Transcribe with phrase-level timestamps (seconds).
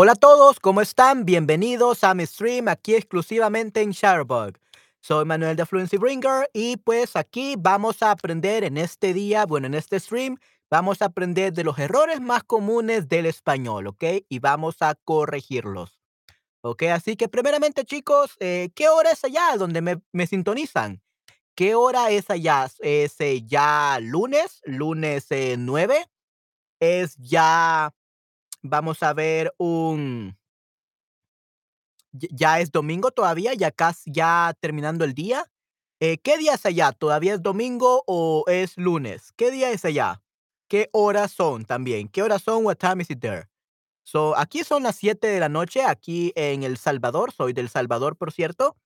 [0.00, 1.24] Hola a todos, ¿cómo están?
[1.24, 4.56] Bienvenidos a mi stream aquí exclusivamente en Shutterbug.
[5.00, 9.66] Soy Manuel de Fluency Bringer y pues aquí vamos a aprender en este día, bueno,
[9.66, 10.36] en este stream,
[10.70, 14.04] vamos a aprender de los errores más comunes del español, ¿ok?
[14.28, 15.98] Y vamos a corregirlos,
[16.60, 16.84] ¿ok?
[16.92, 21.02] Así que primeramente chicos, eh, ¿qué hora es allá donde me, me sintonizan?
[21.56, 22.68] ¿Qué hora es allá?
[22.78, 24.60] ¿Es eh, ya lunes?
[24.64, 26.06] ¿Lunes eh, 9?
[26.78, 27.92] ¿Es ya
[28.62, 30.36] Vamos a ver un
[32.12, 33.54] ¿ya es domingo todavía?
[33.54, 35.44] ¿Ya casi ya terminando el día?
[36.00, 36.92] Eh, ¿qué día es allá?
[36.92, 39.32] ¿Todavía es domingo o es lunes?
[39.36, 40.22] ¿Qué día es allá?
[40.68, 42.08] ¿Qué horas son también?
[42.08, 42.64] ¿Qué horas son?
[42.64, 43.48] What time is it there?
[44.04, 48.16] So, aquí son las 7 de la noche, aquí en El Salvador, soy del Salvador,
[48.16, 48.76] por cierto.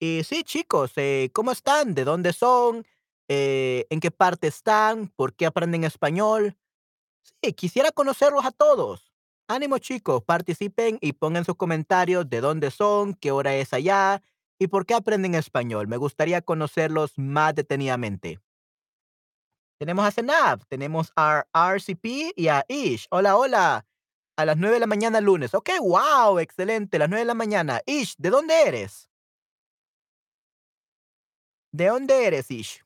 [0.00, 1.94] Y sí, chicos, eh, ¿cómo están?
[1.94, 2.86] ¿De dónde son?
[3.28, 5.08] Eh, ¿en qué parte están?
[5.08, 6.56] ¿Por qué aprenden español?
[7.22, 9.12] Sí, quisiera conocerlos a todos.
[9.48, 14.22] Ánimo chicos, participen y pongan sus comentarios de dónde son, qué hora es allá
[14.58, 15.88] y por qué aprenden español.
[15.88, 18.40] Me gustaría conocerlos más detenidamente.
[19.78, 23.08] Tenemos a Senab, tenemos a RCP y a Ish.
[23.10, 23.86] Hola, hola.
[24.36, 25.54] A las 9 de la mañana lunes.
[25.54, 26.98] Ok, wow, excelente.
[26.98, 27.80] Las 9 de la mañana.
[27.84, 29.10] Ish, ¿de dónde eres?
[31.72, 32.84] ¿De dónde eres, Ish?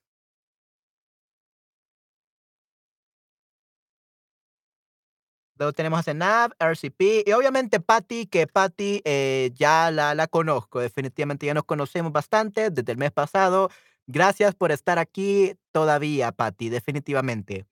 [5.59, 10.81] Luego tenemos a Senab, RCP y obviamente Patty, que Patty eh, ya la, la conozco.
[10.81, 13.71] Definitivamente ya nos conocemos bastante desde el mes pasado.
[14.07, 17.67] Gracias por estar aquí todavía, Patty, definitivamente.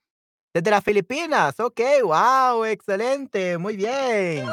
[0.54, 4.46] Desde las Filipinas, ok, wow, excelente, muy bien.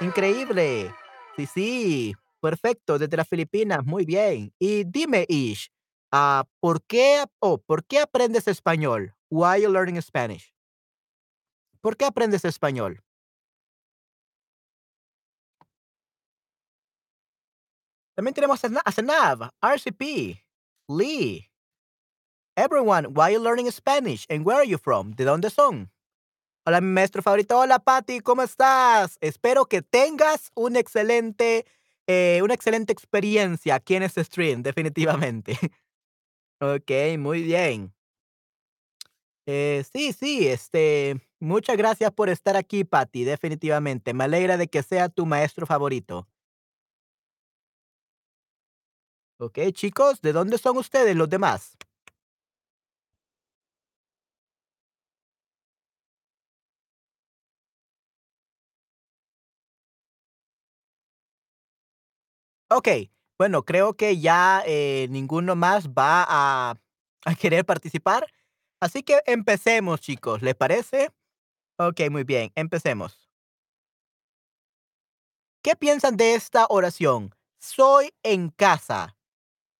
[0.00, 0.94] Increíble.
[1.36, 4.52] Sí, sí, perfecto, desde las Filipinas, muy bien.
[4.58, 5.70] Y dime, Ish,
[6.10, 9.14] ah, ¿por qué, oh, ¿por qué aprendes español?
[9.30, 10.52] Why you learning Spanish?
[11.82, 13.02] ¿Por qué aprendes español?
[18.14, 20.38] También tenemos a Senab, RCP,
[20.88, 21.50] Lee,
[22.56, 25.12] everyone, why are you learning Spanish and where are you from?
[25.16, 25.90] ¿De dónde son?
[26.64, 27.58] Hola, mi maestro favorito.
[27.58, 29.18] Hola, Patty, ¿cómo estás?
[29.20, 31.66] Espero que tengas un excelente,
[32.06, 35.58] eh, una excelente experiencia aquí en este stream, definitivamente.
[36.60, 37.92] ok, muy bien.
[39.54, 44.14] Eh, sí, sí, este, muchas gracias por estar aquí, Patty, definitivamente.
[44.14, 46.26] Me alegra de que sea tu maestro favorito.
[49.38, 51.76] Ok, chicos, ¿de dónde son ustedes los demás?
[62.70, 62.88] Ok,
[63.38, 66.74] bueno, creo que ya eh, ninguno más va a,
[67.24, 68.26] a querer participar.
[68.82, 71.12] Así que empecemos, chicos, ¿les parece?
[71.78, 73.28] Ok, muy bien, empecemos.
[75.62, 77.32] ¿Qué piensan de esta oración?
[77.60, 79.16] Soy en casa.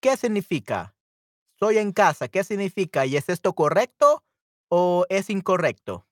[0.00, 0.94] ¿Qué significa?
[1.58, 3.06] Soy en casa, ¿qué significa?
[3.06, 4.22] ¿Y es esto correcto
[4.68, 6.06] o es incorrecto?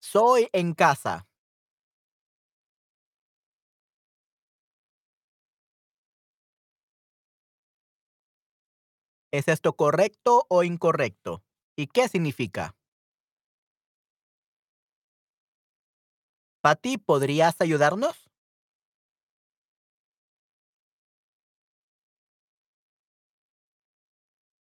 [0.00, 1.26] Soy en casa.
[9.34, 11.42] ¿Es esto correcto o incorrecto?
[11.76, 12.76] ¿Y qué significa?
[16.62, 18.28] Pati, ¿podrías ayudarnos?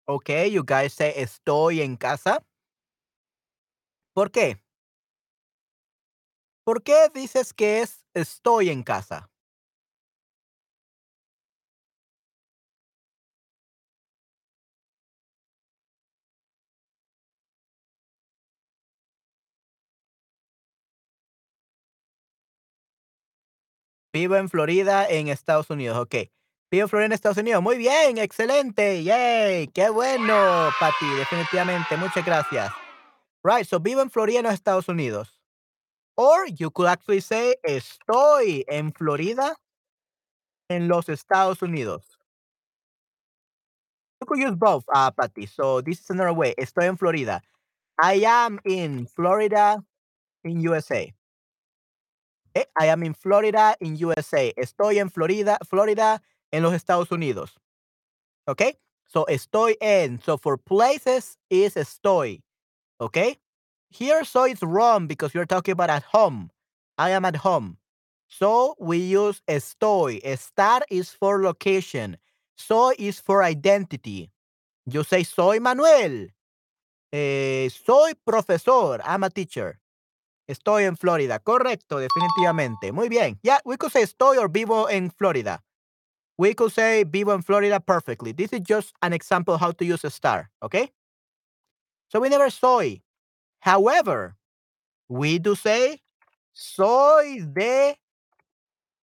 [0.09, 2.43] Ok, you guys say estoy en casa.
[4.17, 4.63] ¿Por qué?
[6.67, 9.32] ¿Por qué dices que es estoy en casa?
[24.13, 25.97] Vivo en Florida, en Estados Unidos.
[25.97, 26.15] Ok.
[26.71, 27.63] Vivo en Florida, en Estados Unidos.
[27.63, 29.03] Muy bien, excelente.
[29.03, 29.69] Yay.
[29.69, 31.09] Qué bueno, Patty.
[31.17, 31.97] Definitivamente.
[31.97, 32.73] Muchas gracias.
[33.43, 33.67] Right.
[33.67, 35.41] So vivo en Florida, en Estados Unidos.
[36.15, 39.57] Or you could actually say estoy en Florida,
[40.69, 42.19] en los Estados Unidos.
[44.21, 45.47] You could use both, uh, Patty.
[45.47, 46.55] So this is another way.
[46.59, 47.41] Estoy en Florida.
[47.99, 49.83] I am in Florida,
[50.45, 51.13] in USA.
[52.55, 54.53] Eh, I am in Florida, in USA.
[54.57, 56.23] Estoy en Florida, Florida,
[56.53, 57.59] en los Estados Unidos.
[58.49, 58.77] Okay?
[59.07, 60.21] So estoy en.
[60.23, 62.43] So for places is estoy.
[63.01, 63.39] Okay?
[63.91, 66.51] Here, so it's wrong because you're talking about at home.
[66.99, 67.77] I am at home.
[68.29, 70.23] So we use estoy.
[70.25, 72.17] Estar is for location.
[72.57, 74.31] Soy is for identity.
[74.87, 76.29] You say soy Manuel.
[77.13, 79.01] Eh, soy profesor.
[79.05, 79.79] I'm a teacher.
[80.53, 81.39] Estoy en Florida.
[81.39, 82.93] Correcto, definitivamente.
[82.93, 83.39] Muy bien.
[83.43, 85.63] Yeah, we could say estoy or vivo en Florida.
[86.37, 88.33] We could say vivo en Florida perfectly.
[88.33, 90.91] This is just an example how to use estar, okay?
[92.09, 93.03] So we never soy.
[93.61, 94.37] However,
[95.09, 96.01] we do say
[96.53, 97.97] soy de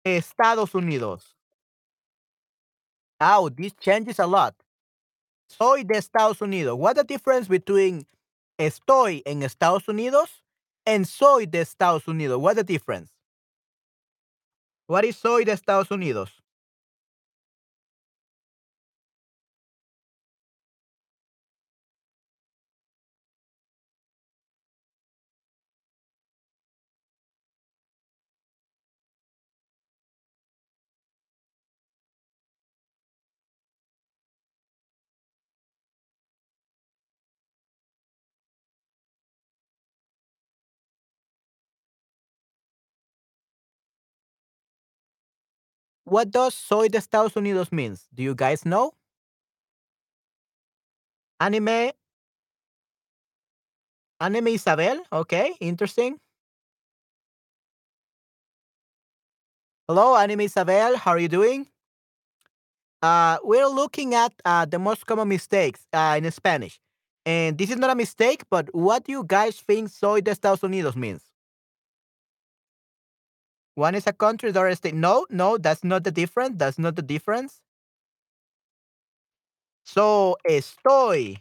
[0.05, 1.33] Estados Unidos.
[3.19, 4.55] Now, this changes a lot.
[5.47, 6.77] Soy de Estados Unidos.
[6.77, 8.05] What's the difference between
[8.59, 10.29] estoy en Estados Unidos
[10.89, 12.39] and soy de Estados Unidos?
[12.39, 13.11] What's the difference?
[14.87, 16.31] What is soy de Estados Unidos?
[46.09, 48.07] What does soy de Estados Unidos means?
[48.13, 48.93] Do you guys know?
[51.39, 51.91] Anime.
[54.19, 55.03] Anime Isabel.
[55.13, 56.19] Okay, interesting.
[59.87, 60.97] Hello, Anime Isabel.
[60.97, 61.67] How are you doing?
[63.03, 66.79] Uh, we're looking at uh, the most common mistakes uh, in Spanish.
[67.25, 70.61] And this is not a mistake, but what do you guys think soy de Estados
[70.61, 71.28] Unidos means?
[73.75, 74.95] One is a country, the other state.
[74.95, 76.55] No, no, that's not the difference.
[76.57, 77.61] That's not the difference.
[79.85, 81.37] So, estoy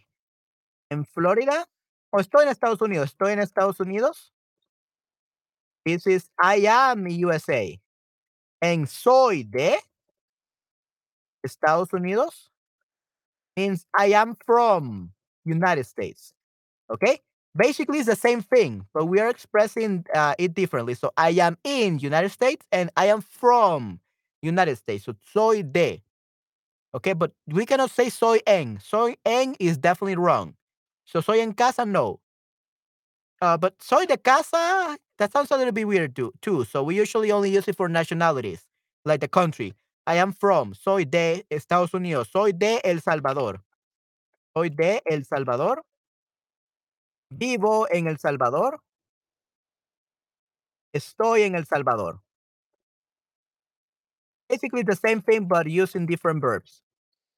[0.91, 1.67] en Florida
[2.11, 3.13] o estoy en Estados Unidos.
[3.13, 4.33] Estoy en Estados Unidos.
[5.85, 7.79] This is I am USA.
[8.61, 9.79] And soy de
[11.45, 12.51] Estados Unidos
[13.57, 15.13] means I am from
[15.45, 16.33] United States.
[16.91, 17.21] Okay?
[17.59, 20.95] Basically, it's the same thing, but we are expressing uh, it differently.
[20.95, 24.01] So I am in United States and I am from
[24.43, 25.07] United States.
[25.07, 26.03] So soy de.
[26.95, 28.81] Okay, but we cannot say soy en.
[28.83, 30.55] Soy en is definitely wrong.
[31.07, 32.21] So soy en casa, no.
[33.43, 36.65] Uh, but soy de casa, that sounds a little bit weird too, too.
[36.65, 38.63] So we usually only use it for nationalities,
[39.05, 39.75] like the country.
[40.07, 43.61] I am from, soy de Estados Unidos, soy de El Salvador.
[44.57, 45.83] Soy de El Salvador.
[47.31, 48.81] Vivo en El Salvador.
[50.95, 52.21] Estoy en El Salvador.
[54.49, 56.83] Basically the same thing, but using different verbs.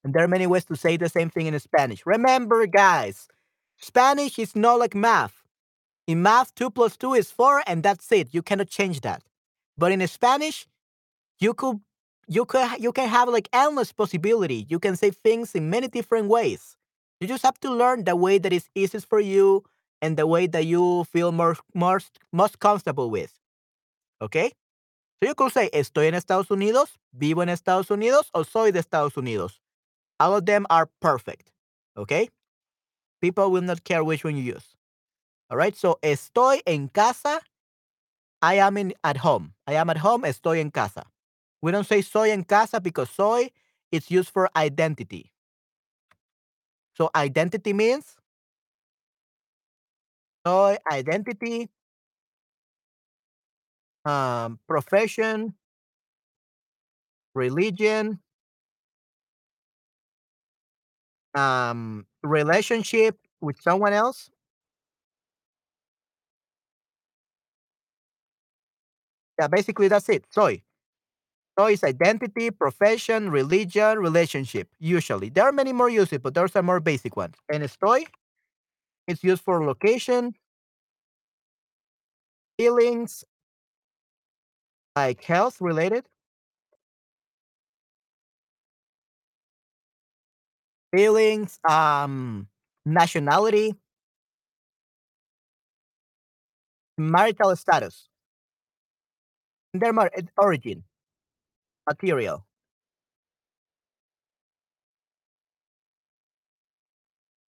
[0.05, 2.07] And there are many ways to say the same thing in Spanish.
[2.07, 3.29] Remember, guys,
[3.77, 5.43] Spanish is not like math.
[6.07, 8.29] In math, 2 plus 2 is 4, and that's it.
[8.33, 9.23] You cannot change that.
[9.77, 10.67] But in Spanish,
[11.39, 11.81] you could
[12.29, 14.67] you could you can have like endless possibility.
[14.69, 16.77] You can say things in many different ways.
[17.21, 19.65] You just have to learn the way that is easiest for you
[20.03, 23.33] and the way that you feel more most most comfortable with.
[24.21, 24.53] Okay?
[25.23, 28.79] So you could say estoy en Estados Unidos, vivo en Estados Unidos, or soy de
[28.81, 29.61] Estados Unidos.
[30.19, 31.51] All of them are perfect.
[31.97, 32.29] Okay?
[33.21, 34.77] People will not care which one you use.
[35.51, 35.77] All right?
[35.77, 37.41] So estoy en casa.
[38.43, 39.53] I am in, at home.
[39.67, 40.23] I am at home.
[40.23, 41.05] Estoy en casa.
[41.61, 43.51] We don't say soy en casa because soy
[43.93, 45.31] is used for identity.
[46.97, 48.17] So identity means
[50.47, 51.71] soy identity,
[54.05, 55.55] um, profession,
[57.35, 58.21] religion,
[61.35, 64.31] um, relationship with someone else.
[69.39, 70.25] Yeah, basically that's it.
[70.31, 70.63] Soy.
[71.59, 74.69] Soy is identity, profession, religion, relationship.
[74.79, 75.29] Usually.
[75.31, 77.37] There are many more uses, but those are more basic ones.
[77.53, 78.07] And estoy,
[79.07, 80.35] it's used for location,
[82.59, 83.25] feelings,
[84.97, 86.05] like health related.
[90.93, 92.49] Feelings, um,
[92.85, 93.75] nationality,
[96.99, 98.09] marital status.
[99.75, 100.85] Their mar- origin,
[101.87, 102.47] material.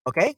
[0.08, 0.36] Okay?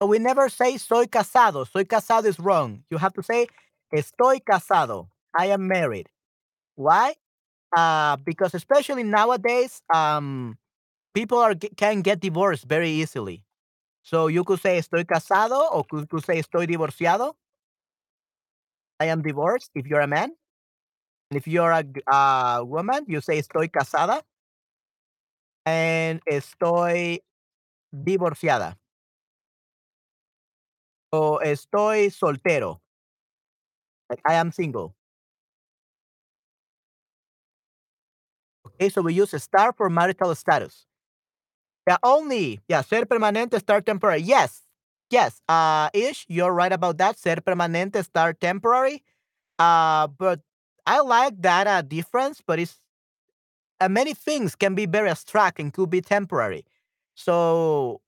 [0.00, 1.66] So we never say soy casado.
[1.66, 2.82] Soy casado is wrong.
[2.90, 3.46] You have to say
[3.94, 5.08] estoy casado.
[5.34, 6.08] I am married.
[6.76, 7.14] Why?
[7.76, 10.58] Uh, because especially nowadays, um,
[11.14, 13.44] people are can get divorced very easily.
[14.02, 17.34] So you could say estoy casado or could, could say estoy divorciado.
[19.00, 20.32] I am divorced if you're a man.
[21.30, 24.22] And if you're a, a woman, you say estoy casada.
[25.64, 27.20] And estoy
[27.92, 28.76] divorciada.
[31.12, 32.80] Estoy soltero.
[34.10, 34.94] Like I am single.
[38.66, 40.86] Okay, so we use star for marital status.
[41.86, 42.60] Yeah, only.
[42.68, 44.20] Yeah, ser permanente, star temporary.
[44.22, 44.62] Yes.
[45.10, 45.40] Yes.
[45.48, 47.18] Uh ish, you're right about that.
[47.18, 49.02] Ser permanente, star temporary.
[49.58, 50.40] Uh, but
[50.86, 52.80] I like that uh, difference, but it's
[53.80, 56.64] uh, many things can be very abstract and could be temporary.
[57.14, 58.00] So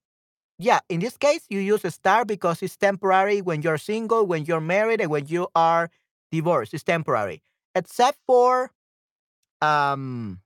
[0.58, 4.44] yeah, in this case, you use a star because it's temporary when you're single, when
[4.44, 5.90] you're married, and when you are
[6.32, 6.74] divorced.
[6.74, 7.42] It's temporary,
[7.74, 8.72] except for
[9.62, 10.40] um,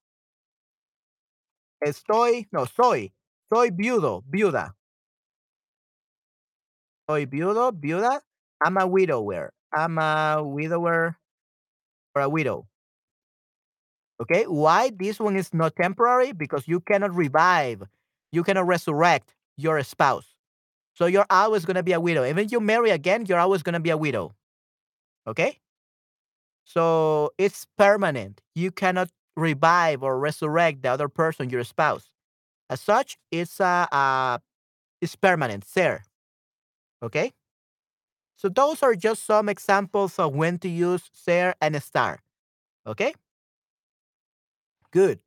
[1.84, 3.10] estoy no soy
[3.52, 4.74] soy viudo, viuda.
[7.08, 8.20] Soy viudo, viuda.
[8.60, 9.52] I'm a widower.
[9.72, 11.16] I'm a widower
[12.14, 12.66] or a widow.
[14.20, 16.32] Okay, why this one is not temporary?
[16.32, 17.82] Because you cannot revive,
[18.30, 20.26] you cannot resurrect your spouse.
[20.94, 22.24] So you're always gonna be a widow.
[22.24, 24.34] Even if you marry again, you're always gonna be a widow.
[25.26, 25.58] Okay?
[26.64, 28.40] So it's permanent.
[28.54, 32.08] You cannot revive or resurrect the other person, your spouse.
[32.70, 34.38] As such, it's a uh,
[35.00, 36.02] it's permanent, ser.
[37.02, 37.32] Okay?
[38.36, 42.18] So those are just some examples of when to use ser and estar.
[42.86, 43.14] Okay?
[44.90, 45.20] Good.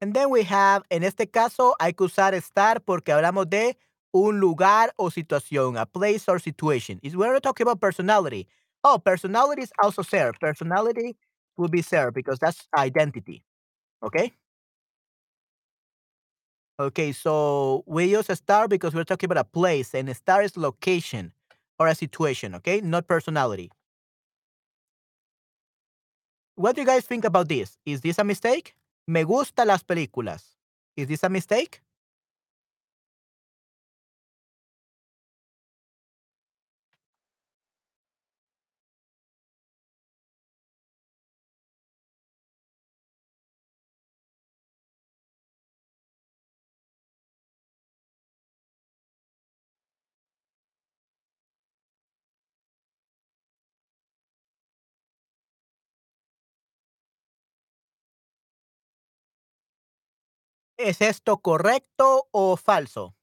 [0.00, 3.76] And then we have, en este caso, hay que usar estar porque hablamos de
[4.12, 7.00] un lugar o situación, a place or situation.
[7.02, 8.46] Is we're talking about personality.
[8.84, 10.32] Oh, personality is also ser.
[10.40, 11.16] Personality
[11.56, 13.42] will be ser because that's identity.
[14.02, 14.32] Okay?
[16.80, 21.32] Okay, so we use estar because we're talking about a place, and estar is location
[21.78, 22.80] or a situation, okay?
[22.80, 23.70] Not personality.
[26.56, 27.78] What do you guys think about this?
[27.86, 28.74] Is this a mistake?
[29.08, 30.58] Me gusta las películas.
[30.94, 31.82] Is this a mistake?
[60.78, 63.16] ¿Es esto correcto o falso?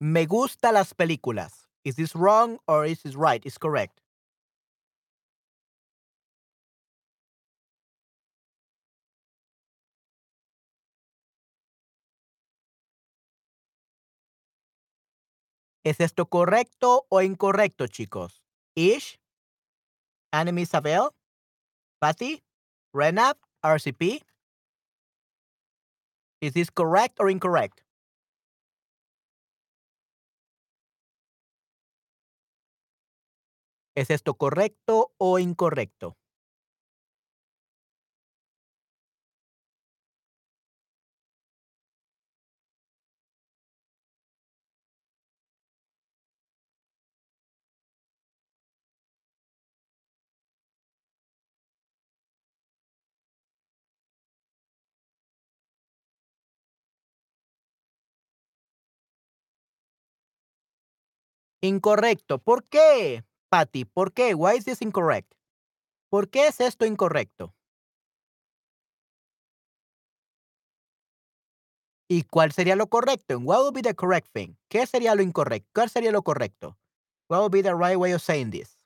[0.00, 1.68] Me gusta las películas.
[1.82, 3.44] Is this wrong or is this right?
[3.44, 3.98] Is correct?
[15.84, 18.44] ¿Es esto correcto o incorrecto, chicos?
[18.76, 19.18] Ish,
[20.32, 21.08] Anime Isabel,
[21.98, 22.44] Patty,
[22.94, 24.22] Renab, RCP.
[26.42, 27.82] Is this correct or incorrect?
[33.96, 36.16] ¿Es esto correcto o incorrecto?
[61.62, 62.38] Incorrecto.
[62.38, 63.84] ¿Por qué, Patty?
[63.84, 64.34] ¿Por qué?
[64.34, 65.32] Why is this incorrect?
[66.10, 67.54] ¿Por qué es esto incorrecto?
[72.08, 73.38] ¿Y cuál sería lo correcto?
[73.38, 74.56] what would be the correct thing?
[74.68, 75.68] ¿Qué sería lo incorrecto?
[75.72, 76.76] ¿Cuál sería lo correcto?
[77.28, 78.76] What would be the right way of saying this?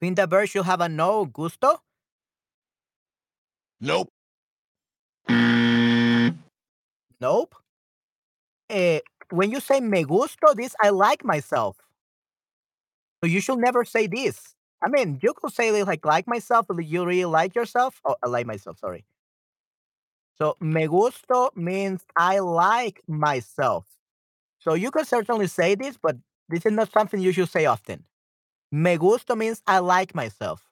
[0.00, 1.82] Think the bird should have a no gusto?
[3.80, 4.10] Nope.
[7.20, 7.54] Nope.
[8.68, 11.76] Eh, when you say me gusto, this I like myself.
[13.22, 14.54] So you should never say this.
[14.82, 18.00] I mean, you could say like like myself, but you really like yourself.
[18.04, 18.78] Oh, I like myself.
[18.78, 19.04] Sorry.
[20.38, 23.84] So me gusto means I like myself.
[24.58, 26.16] So you could certainly say this, but
[26.48, 28.04] this is not something you should say often.
[28.72, 30.68] Me gusto means I like myself.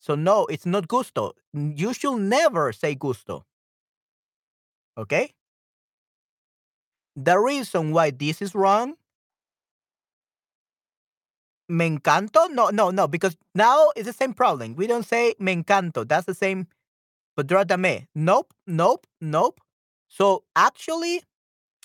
[0.00, 1.34] So no, it's not gusto.
[1.54, 3.44] You should never say gusto.
[4.96, 5.34] Okay?
[7.16, 8.96] The reason why this is wrong
[11.68, 12.50] me encanto?
[12.50, 14.74] No, no, no, because now it's the same problem.
[14.74, 16.06] We don't say me encanto.
[16.06, 16.66] That's the same,
[17.36, 17.50] but.
[18.14, 19.60] Nope, nope, nope.
[20.08, 21.22] So actually,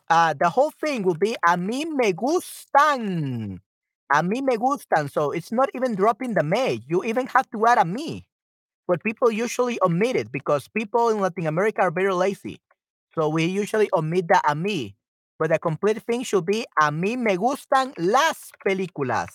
[0.10, 3.60] uh, the whole thing will be a mí me gustan.
[4.12, 5.12] A mí me gustan.
[5.12, 6.84] So it's not even dropping the me.
[6.88, 8.28] You even have to add a me.
[8.88, 12.62] But people usually omit it because people in Latin America are very lazy.
[13.14, 14.96] So we usually omit the a mí.
[15.38, 19.30] But the complete thing should be a mí me gustan las películas.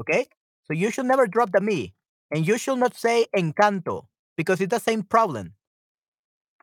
[0.00, 0.28] Okay?
[0.64, 1.94] So you should never drop the me.
[2.30, 4.06] And you should not say encanto
[4.36, 5.54] because it's the same problem.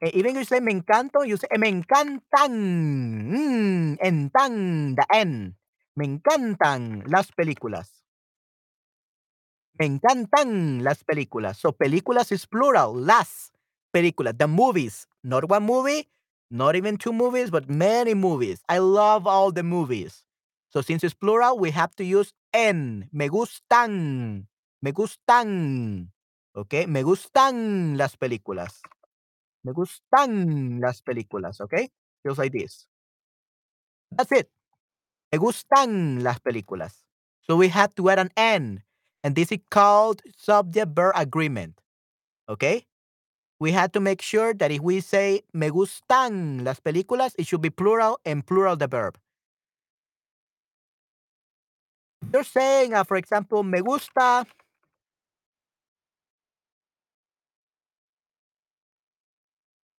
[0.03, 2.53] Even if you say me encanto, you say me encantan.
[3.31, 5.55] Mm, entan, the N.
[5.95, 8.03] Me encantan las películas.
[9.77, 11.57] Me encantan las películas.
[11.57, 13.05] So películas is plural.
[13.05, 13.51] Las
[13.91, 14.37] películas.
[14.37, 15.07] The movies.
[15.25, 16.07] Not one movie,
[16.51, 18.61] not even two movies, but many movies.
[18.69, 20.23] I love all the movies.
[20.69, 23.09] So since it's plural, we have to use en.
[23.11, 24.47] Me gustan.
[24.81, 26.11] Me gustan.
[26.55, 26.85] Okay?
[26.85, 28.81] Me gustan las películas.
[29.63, 31.59] Me gustan las películas.
[31.59, 31.89] Okay?
[32.23, 32.87] Just like this.
[34.11, 34.54] That's it.
[35.32, 37.05] Me gustan las películas.
[37.41, 38.83] So we have to add an N.
[39.24, 41.81] And this is called subject verb agreement.
[42.48, 42.85] Okay?
[43.59, 47.61] We had to make sure that if we say me gustan las películas, it should
[47.61, 49.18] be plural and plural the verb.
[52.33, 54.46] You're saying, uh, for example, me gusta.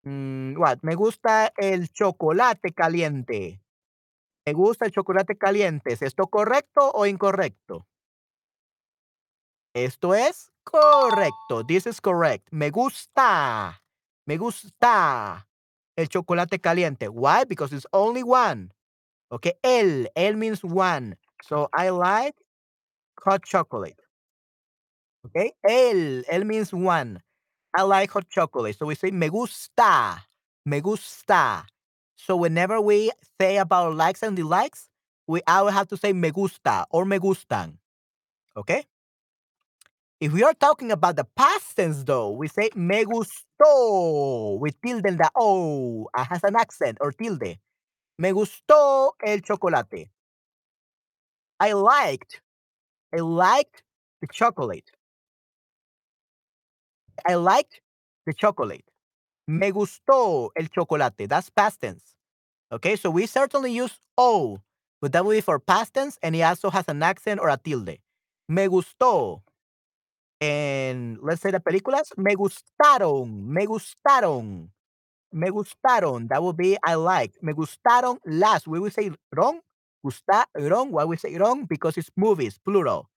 [0.05, 0.83] Mm, what?
[0.85, 3.61] Me gusta el chocolate caliente.
[4.47, 5.93] Me gusta el chocolate caliente.
[5.93, 7.87] ¿Es esto correcto o incorrecto?
[9.75, 11.67] Esto es correcto.
[11.67, 12.47] This is correct.
[12.53, 13.83] Me gusta.
[14.25, 15.49] Me gusta
[15.97, 17.09] el chocolate caliente.
[17.09, 17.45] Why?
[17.47, 18.73] Because it's only one.
[19.31, 19.55] Okay.
[19.63, 20.09] El.
[20.15, 21.17] El means one.
[21.43, 22.37] So I like
[23.25, 24.01] hot chocolate.
[25.27, 25.53] Okay.
[25.69, 26.25] El.
[26.29, 27.21] El means one.
[27.77, 28.79] I like hot chocolate.
[28.79, 30.25] So we say me gusta.
[30.65, 31.67] Me gusta.
[32.17, 34.89] So whenever we say about likes and dislikes,
[35.27, 37.79] we will have to say me gusta or me gustan.
[38.57, 38.85] Okay?
[40.19, 45.07] If we are talking about the past tense though, we say me gustó with tilde
[45.07, 46.09] in the O.
[46.17, 47.59] It has an accent or tilde.
[48.19, 50.09] Me gustó el chocolate.
[51.61, 52.41] I liked.
[53.15, 53.83] I liked
[54.23, 54.91] the chocolate.
[57.27, 57.81] I liked
[58.27, 58.85] the chocolate.
[59.47, 61.27] Me gustó el chocolate.
[61.29, 62.17] That's past tense.
[62.73, 64.61] Okay, so we certainly use O,
[65.01, 67.57] but that will be for past tense, and it also has an accent or a
[67.57, 67.99] tilde.
[68.49, 69.43] Me gustó.
[70.41, 74.69] And let's say the películas, me gustaron, me gustaron,
[75.33, 76.29] me gustaron.
[76.29, 77.43] That would be I liked.
[77.43, 78.67] Me gustaron las.
[78.67, 79.61] We will say wrong.
[80.05, 80.91] Gustaron.
[80.91, 81.67] Why we say wrong?
[81.67, 83.09] Because it's movies, plural.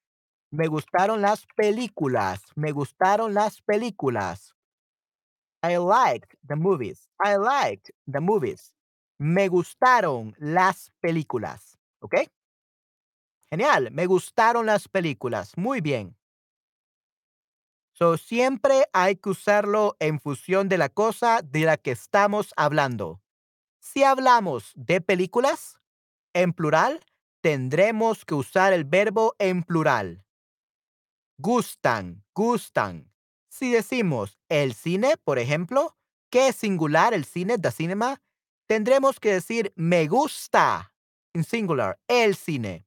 [0.52, 2.40] Me gustaron las películas.
[2.56, 4.54] Me gustaron las películas.
[5.62, 7.10] I liked the movies.
[7.20, 8.74] I liked the movies.
[9.20, 11.78] Me gustaron las películas.
[12.02, 12.16] ¿Ok?
[13.50, 13.92] Genial.
[13.92, 15.58] Me gustaron las películas.
[15.58, 16.16] Muy bien.
[17.94, 23.22] So, siempre hay que usarlo en función de la cosa de la que estamos hablando.
[23.80, 25.80] Si hablamos de películas,
[26.34, 27.04] en plural,
[27.42, 30.24] tendremos que usar el verbo en plural.
[31.38, 33.09] Gustan, gustan.
[33.60, 35.98] Si decimos el cine, por ejemplo,
[36.32, 38.22] que es singular el cine, the cinema,
[38.70, 40.94] tendremos que decir me gusta,
[41.34, 42.86] en singular, el cine.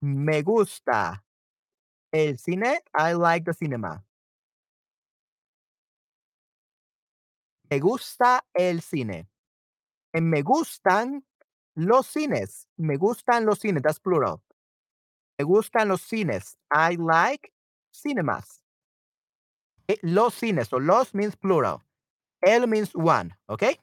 [0.00, 1.24] Me gusta.
[2.12, 4.06] El cine, I like the cinema.
[7.68, 9.28] Me gusta el cine.
[10.12, 11.26] Me gustan
[11.74, 12.68] los cines.
[12.76, 13.82] Me gustan los cines.
[13.82, 14.40] That's plural.
[15.36, 16.56] Me gustan los cines.
[16.70, 17.52] I like
[17.90, 18.62] cinemas.
[19.88, 20.68] Eh, los cines.
[20.68, 21.82] So los means plural.
[22.42, 23.34] El means one.
[23.48, 23.78] Okay?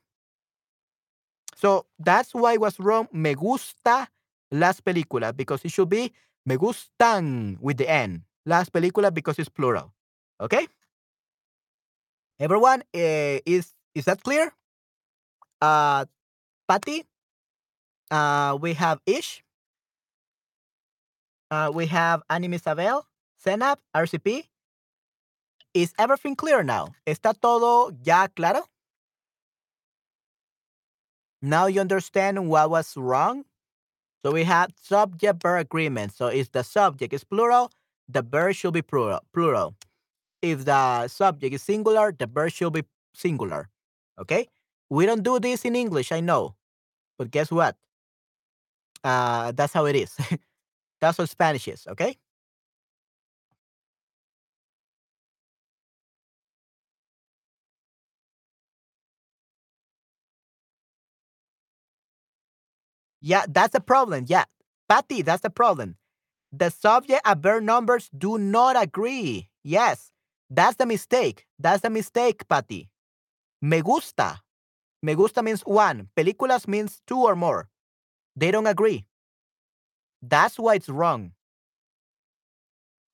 [1.56, 3.08] So that's why it was wrong.
[3.12, 4.12] Me gusta
[4.52, 6.14] las películas because it should be
[6.46, 8.24] Me gustan with the N.
[8.46, 9.92] Las películas because it's plural.
[10.40, 10.68] Okay?
[12.40, 14.54] Everyone, uh, is is that clear?
[15.62, 16.06] Uh,
[16.68, 17.06] Patty,
[18.12, 19.42] uh, we have Ish.
[21.50, 23.08] Uh, we have Anime Isabel,
[23.44, 24.46] Senap, RCP.
[25.76, 26.96] Is everything clear now?
[27.06, 28.64] ¿Está todo ya claro?
[31.42, 33.44] Now you understand what was wrong?
[34.24, 36.14] So we have subject verb agreement.
[36.14, 37.72] So it's the subject is plural,
[38.08, 39.20] the verb should be plural.
[39.34, 39.76] Plural.
[40.42, 42.84] If the subject is singular, the verb should be
[43.14, 43.68] singular.
[44.18, 44.48] Okay?
[44.90, 46.56] We don't do this in English, I know.
[47.20, 47.76] But guess what?
[49.04, 50.16] Uh, that's how it is.
[51.02, 52.16] that's what Spanish is, okay?
[63.26, 64.26] Yeah, that's the problem.
[64.28, 64.44] Yeah.
[64.88, 65.98] Patty, that's the problem.
[66.52, 69.50] The subject and verb numbers do not agree.
[69.64, 70.12] Yes.
[70.52, 71.48] That's the mistake.
[71.58, 72.88] That's the mistake, Patty.
[73.64, 74.42] Me gusta.
[75.02, 76.10] Me gusta means one.
[76.16, 77.68] Películas means two or more.
[78.36, 79.08] They don't agree.
[80.22, 81.32] That's why it's wrong.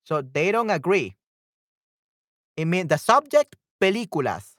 [0.04, 1.16] So they don't agree.
[2.58, 4.56] It means the subject, películas.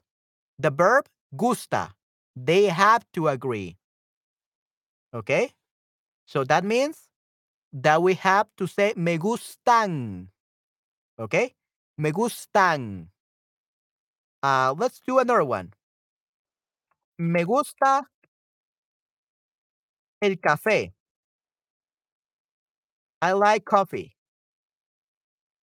[0.57, 1.05] The verb,
[1.37, 1.93] gusta.
[2.35, 3.77] They have to agree.
[5.13, 5.53] Okay?
[6.25, 7.09] So that means
[7.71, 10.27] that we have to say me gustan.
[11.19, 11.53] Okay?
[11.97, 13.07] Me gustan.
[14.41, 15.73] Uh, let's do another one.
[17.19, 18.03] Me gusta
[20.21, 20.91] el café.
[23.21, 24.15] I like coffee.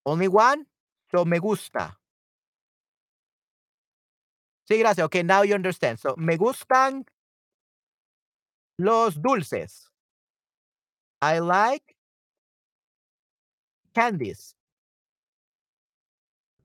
[0.05, 0.65] Only one?
[1.11, 1.97] So me gusta.
[4.71, 5.05] Sí, gracias.
[5.05, 5.99] Okay, now you understand.
[5.99, 7.03] So, me gustan
[8.81, 9.89] los dulces.
[11.21, 11.95] I like
[13.93, 14.55] candies.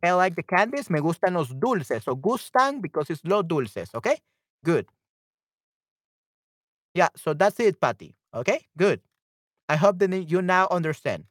[0.02, 0.88] I like the candies.
[0.88, 2.05] Me gustan los dulces.
[2.05, 3.90] So, gustan because it's los dulces.
[3.94, 4.16] Okay?
[4.64, 4.87] Good.
[6.94, 8.14] Yeah, so that's it, Patty.
[8.33, 8.66] Okay?
[8.79, 9.00] Good.
[9.68, 11.24] I hope that you now understand.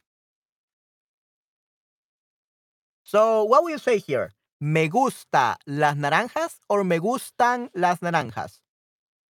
[3.03, 4.33] So, what will you say here?
[4.59, 8.59] ¿Me gusta las naranjas or me gustan las naranjas?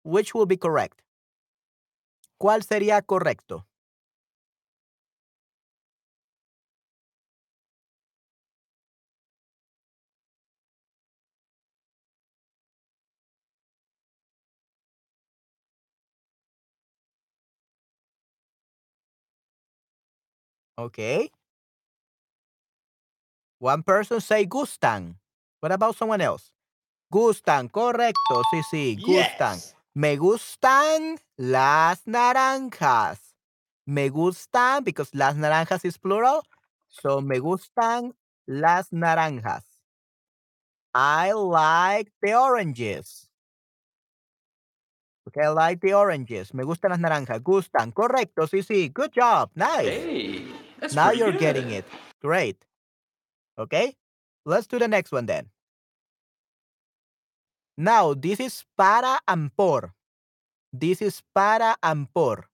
[0.02, 1.03] Which will be correct?
[2.44, 3.66] ¿Cuál sería correcto?
[20.76, 21.32] Okay.
[23.58, 25.18] One person say gustan.
[25.60, 26.52] What about someone else?
[27.10, 28.42] Gustan, correcto.
[28.50, 29.73] Sí, sí, gustan.
[29.96, 33.36] Me gustan las naranjas.
[33.86, 36.42] Me gustan because las naranjas is plural.
[36.88, 38.12] So me gustan
[38.46, 39.62] las naranjas.
[40.94, 43.28] I like the oranges.
[45.28, 46.52] Okay, I like the oranges.
[46.52, 47.40] Me gustan las naranjas.
[47.40, 47.92] Gustan.
[47.92, 48.48] Correcto.
[48.48, 48.92] Sí, sí.
[48.92, 49.50] Good job.
[49.54, 49.88] Nice.
[49.88, 50.46] Hey,
[50.92, 51.84] now you're getting it.
[52.20, 52.56] Great.
[53.58, 53.96] Okay.
[54.44, 55.53] Let's do the next one then.
[57.76, 59.94] Now, this is para and por.
[60.72, 62.50] This is para and por.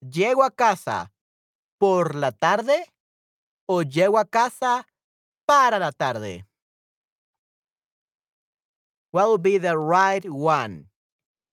[0.00, 1.12] ¿Llego a casa
[1.78, 2.86] por la tarde
[3.68, 4.86] o llego a casa
[5.46, 6.46] para la tarde?
[9.12, 10.90] What be the right one?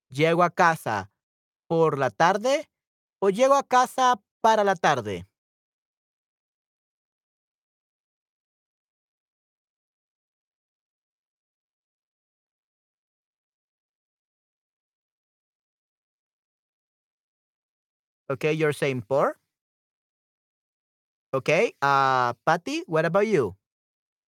[0.10, 1.12] ¿Llego a casa
[1.68, 2.70] por la tarde
[3.20, 5.28] o llego a casa para la tarde?
[18.30, 19.38] Okay, you're saying por.
[21.34, 23.58] Okay, uh, Patty, what about you?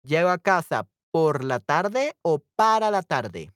[0.07, 3.51] ¿Llego a casa por la tarde o para la tarde?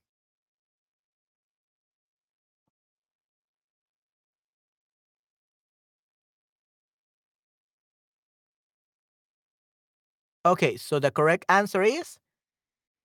[10.46, 12.18] Okay, so the correct answer is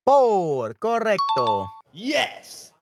[0.05, 0.77] por.
[0.79, 1.67] Correcto.
[1.93, 2.73] Yes.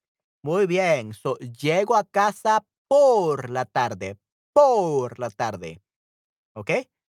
[0.44, 1.14] Muy bien.
[1.14, 4.18] So, llego a casa por la tarde.
[4.58, 5.84] Por la tarde.
[6.56, 6.72] ¿Ok?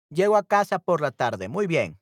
[0.10, 1.48] Llego a casa por la tarde.
[1.48, 2.00] Muy bien.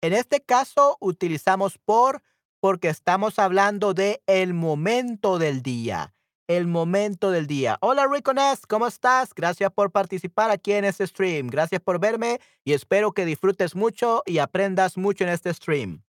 [0.00, 2.22] En este caso, utilizamos por
[2.60, 6.14] porque estamos hablando de el momento del día.
[6.46, 7.78] El momento del día.
[7.80, 9.34] Hola, Riconess, ¿cómo estás?
[9.34, 11.48] Gracias por participar aquí en este stream.
[11.48, 16.04] Gracias por verme y espero que disfrutes mucho y aprendas mucho en este stream.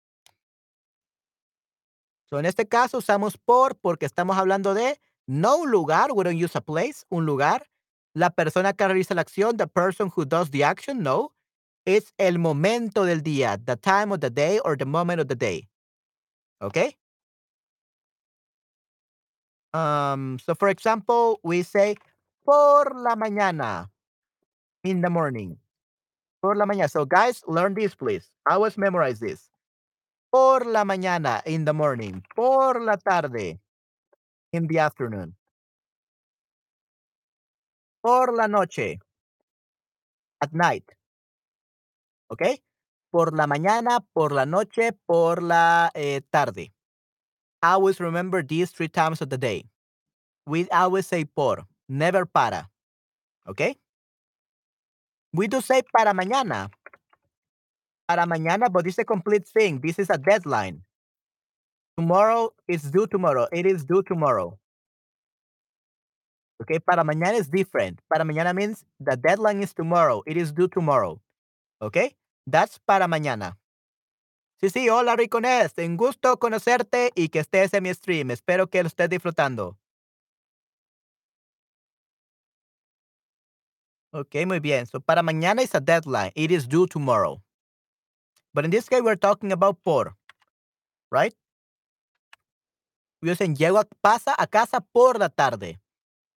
[2.28, 6.36] So, en este caso usamos por porque estamos hablando de no un lugar, we don't
[6.36, 7.62] use a place, un lugar.
[8.14, 11.32] La persona que realiza la acción, the person who does the action, no.
[11.86, 15.36] Es el momento del día, the time of the day or the moment of the
[15.36, 15.68] day.
[16.60, 16.96] Okay?
[19.72, 21.96] Um, so for example, we say
[22.44, 23.88] por la mañana,
[24.84, 25.56] in the morning.
[26.42, 26.90] Por la mañana.
[26.90, 28.28] So guys, learn this please.
[28.46, 29.50] I Always memorize this.
[30.32, 32.22] Por la mañana, in the morning.
[32.34, 33.60] Por la tarde,
[34.52, 35.36] in the afternoon.
[38.02, 38.98] Por la noche.
[40.40, 40.84] At night.
[42.28, 42.42] ¿Ok?
[43.10, 46.72] Por la mañana, por la noche, por la eh, tarde.
[47.62, 49.64] Always remember these three times of the day.
[50.46, 52.70] We always say por, never para.
[53.46, 53.76] ¿Ok?
[55.32, 56.70] We do say para mañana.
[58.08, 59.80] Para mañana, but is a complete thing.
[59.80, 60.82] This is a deadline.
[62.00, 63.46] Tomorrow is due tomorrow.
[63.52, 64.58] It is due tomorrow.
[66.62, 68.00] Okay, para mañana is different.
[68.08, 70.22] Para mañana means the deadline is tomorrow.
[70.26, 71.20] It is due tomorrow.
[71.82, 73.58] Okay, that's para mañana.
[74.62, 75.76] Sí, sí, hola Riconés.
[75.76, 78.30] Un gusto conocerte y que estés en mi stream.
[78.30, 79.76] Espero que lo estés disfrutando.
[84.14, 84.86] Ok, muy bien.
[84.86, 86.32] So, para mañana is a deadline.
[86.34, 87.42] It is due tomorrow.
[88.54, 90.16] But in this case, we're talking about por.
[91.10, 91.34] Right?
[93.22, 95.80] Dicen, llego a, pasa a casa por la tarde.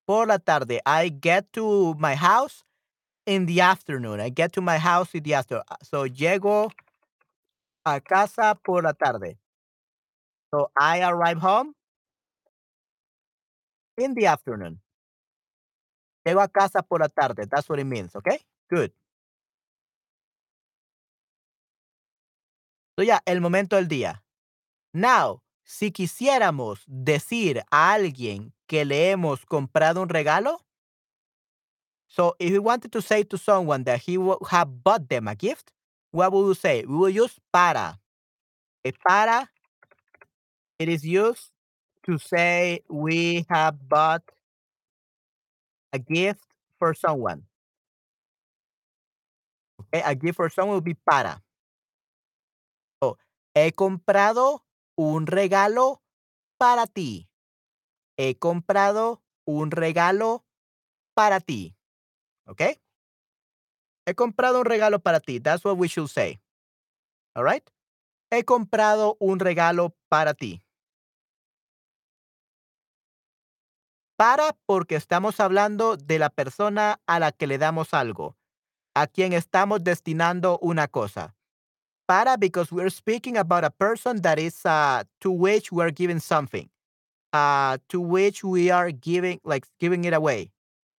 [0.06, 0.82] Por la tarde.
[0.86, 2.66] I get to my house
[3.26, 4.20] in the afternoon.
[4.20, 5.64] I get to my house in the afternoon.
[5.82, 6.72] So, llego
[7.86, 9.38] a casa por la tarde.
[10.54, 11.74] So, I arrive home
[13.98, 14.82] in the afternoon.
[16.28, 17.46] Llego a casa por la tarde.
[17.50, 18.40] That's what it means, okay?
[18.70, 18.92] Good.
[22.98, 24.22] So, ya, el momento del día.
[24.94, 30.60] Now, si quisiéramos decir a alguien que le hemos comprado un regalo,
[32.08, 35.36] so if we wanted to say to someone that he will have bought them a
[35.36, 35.72] gift,
[36.12, 36.84] what would we say?
[36.86, 38.00] We will use para.
[38.86, 39.50] A para,
[40.78, 41.50] it is used
[42.06, 44.24] to say we have bought
[45.94, 46.44] a gift
[46.78, 47.44] for someone.
[49.82, 51.42] Okay, a gift for someone would be para.
[53.02, 53.18] So,
[53.56, 54.60] he comprado
[54.96, 56.02] un regalo
[56.58, 57.30] para ti.
[58.18, 60.46] He comprado un regalo
[61.14, 61.76] para ti.
[62.46, 62.80] Okay?
[64.06, 65.40] He comprado un regalo para ti.
[65.40, 66.42] That's what we should say.
[67.36, 67.68] All right?
[68.32, 70.62] He comprado un regalo para ti.
[74.16, 78.38] Para porque estamos hablando de la persona a la que le damos algo,
[78.94, 81.36] a quien estamos destinando una cosa.
[82.08, 86.70] Para because we're speaking about a person that is uh, to which we're giving something,
[87.34, 90.52] uh, to which we are giving, like giving it away.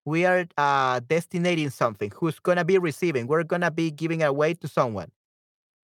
[0.07, 2.12] We are uh, destinating something.
[2.17, 3.27] Who's gonna be receiving?
[3.29, 5.11] We're gonna be giving away to someone.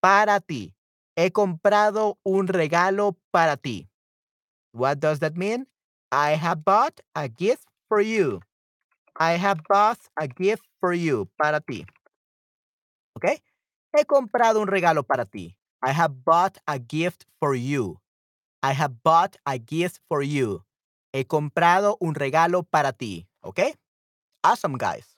[0.02, 0.72] Para ti.
[1.16, 3.88] He comprado un regalo para ti.
[4.72, 5.66] What does that mean?
[6.12, 8.40] I have bought a gift for you.
[9.18, 11.28] I have bought a gift for you.
[11.40, 11.86] Para ti.
[13.16, 13.40] Okay?
[13.92, 15.56] He comprado un regalo para ti.
[15.82, 18.00] I have bought a gift for you.
[18.62, 20.64] I have bought a gift for you.
[21.12, 23.26] He comprado un regalo para ti.
[23.42, 23.74] Okay?
[24.44, 25.16] Awesome, guys.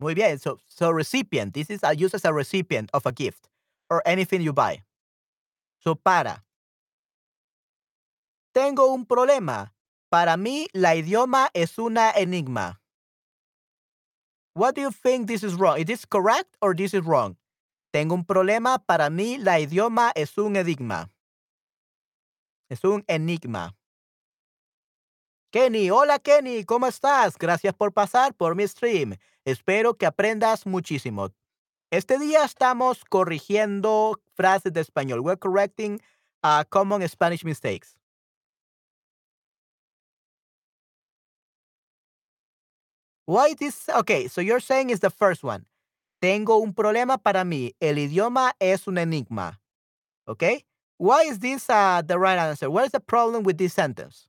[0.00, 0.38] Muy bien.
[0.38, 1.54] So, so recipient.
[1.54, 3.48] This is a, used as a recipient of a gift
[3.90, 4.82] or anything you buy.
[5.80, 6.44] So, para.
[8.54, 9.72] Tengo un problema.
[10.10, 12.80] Para mí, la idioma es una enigma.
[14.58, 15.78] What do you think this is wrong?
[15.78, 17.36] Is this correct or this is wrong?
[17.92, 18.82] Tengo un problema.
[18.84, 21.08] Para mí, la idioma es un enigma.
[22.68, 23.76] Es un enigma.
[25.52, 27.38] Kenny, hola Kenny, ¿cómo estás?
[27.38, 29.14] Gracias por pasar por mi stream.
[29.44, 31.30] Espero que aprendas muchísimo.
[31.92, 35.20] Este día estamos corrigiendo frases de español.
[35.20, 36.00] We're correcting
[36.42, 37.97] uh, common Spanish mistakes.
[43.28, 43.90] Why this?
[43.90, 45.66] Okay, so you're saying is the first one.
[46.22, 47.72] Tengo un problema para mí.
[47.78, 49.58] El idioma es un enigma.
[50.26, 50.64] Okay?
[50.96, 52.70] Why is this uh, the right answer?
[52.70, 54.28] What is the problem with this sentence?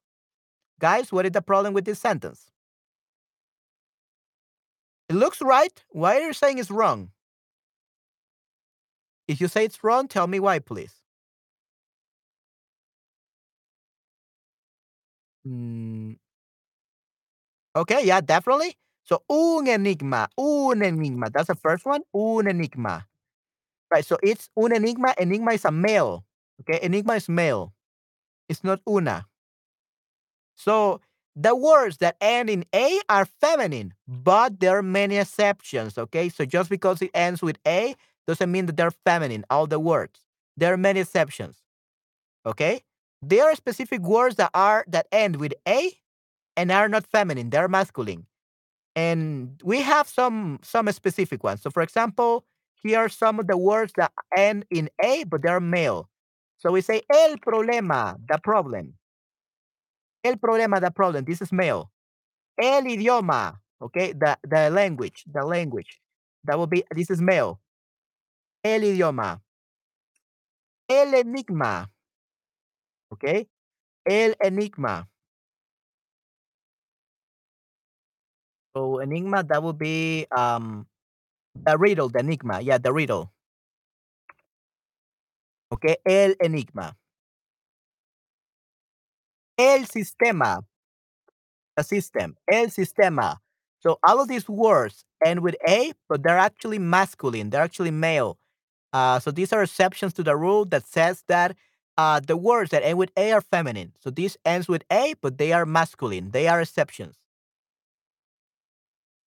[0.81, 2.51] Guys, what is the problem with this sentence?
[5.07, 5.81] It looks right.
[5.91, 7.12] Why are you saying it's wrong?
[9.29, 10.95] If you say it's wrong, tell me why, please.
[15.47, 16.17] Mm.
[17.77, 18.75] Okay, yeah, definitely.
[19.10, 21.32] So, un enigma, un enigma.
[21.32, 22.02] That's the first one.
[22.13, 23.08] Un enigma.
[23.91, 24.06] Right.
[24.06, 25.15] So it's un enigma.
[25.17, 26.24] Enigma is a male.
[26.62, 26.80] Okay.
[26.86, 27.74] Enigma is male.
[28.48, 29.26] It's not una.
[30.56, 31.02] So
[31.36, 35.98] the words that end in A are feminine, but there are many exceptions.
[35.98, 36.30] Okay.
[36.30, 37.95] So just because it ends with A
[38.28, 40.19] doesn't mean that they're feminine, all the words.
[40.56, 41.63] There are many exceptions.
[42.45, 42.84] Okay.
[43.24, 45.93] There are specific words that are that end with A
[46.56, 48.28] and are not feminine, they're masculine.
[48.95, 51.62] And we have some some specific ones.
[51.62, 52.45] So for example,
[52.82, 56.10] here are some of the words that end in A, but they're male.
[56.58, 58.93] So we say el problema, the problem.
[60.23, 61.23] El problema, the problem.
[61.25, 61.91] This is male.
[62.60, 63.60] el idioma.
[63.82, 66.02] Okay, the, the language, the language.
[66.43, 67.60] That will be, this is male.
[68.63, 69.39] El idioma.
[70.89, 71.89] El enigma.
[73.13, 73.47] Okay,
[74.06, 75.08] el enigma.
[78.75, 80.88] So enigma, that would be um
[81.55, 82.62] the riddle, the enigma.
[82.62, 83.32] Yeah, the riddle.
[85.71, 86.95] Okay, el enigma.
[89.58, 90.65] El sistema.
[91.77, 92.36] The system.
[92.51, 93.38] El sistema.
[93.79, 97.49] So all of these words end with a, but they're actually masculine.
[97.49, 98.38] They're actually male.
[98.93, 101.58] Uh, so these are exceptions to the rule that says that
[101.97, 103.93] uh, the words that end with a are feminine.
[104.01, 106.32] So this ends with a, but they are masculine.
[106.32, 107.18] They are exceptions.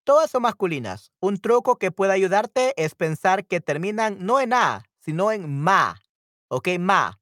[0.10, 1.12] Todas son masculinas.
[1.19, 6.02] Un truco que puede ayudarte es pensar que terminan no en a, sino en ma.
[6.48, 7.19] Okay, ma.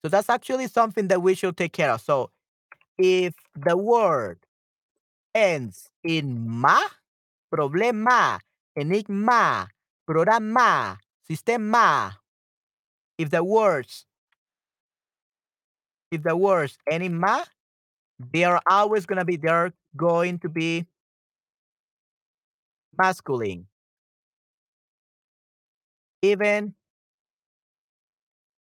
[0.00, 2.00] So that's actually something that we should take care of.
[2.00, 2.30] So
[2.96, 4.38] if the word
[5.34, 6.78] ends in ma,
[7.54, 8.40] problema,
[8.76, 9.68] enigma,
[10.06, 12.16] programa, sistema.
[13.18, 14.06] If the words
[16.10, 17.44] if the words end in ma,
[18.18, 20.86] they are always gonna be they're going to be
[22.96, 23.66] masculine.
[26.22, 26.74] Even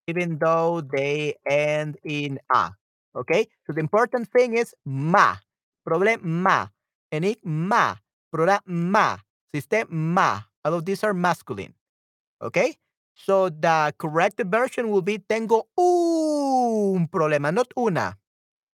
[0.07, 2.71] even though they end in a.
[3.15, 3.47] Okay?
[3.65, 5.37] So the important thing is ma.
[5.87, 6.69] Problema.
[7.11, 7.99] Enigma.
[8.33, 9.19] Programa.
[9.53, 10.45] Sistema.
[10.65, 11.73] All of these are masculine.
[12.41, 12.75] Okay?
[13.15, 18.17] So the correct version will be tengo un problema, not una.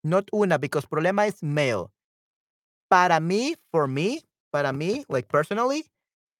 [0.03, 1.91] Not una, because problema is male.
[2.89, 5.85] Para mí, for me, para mí, like personally,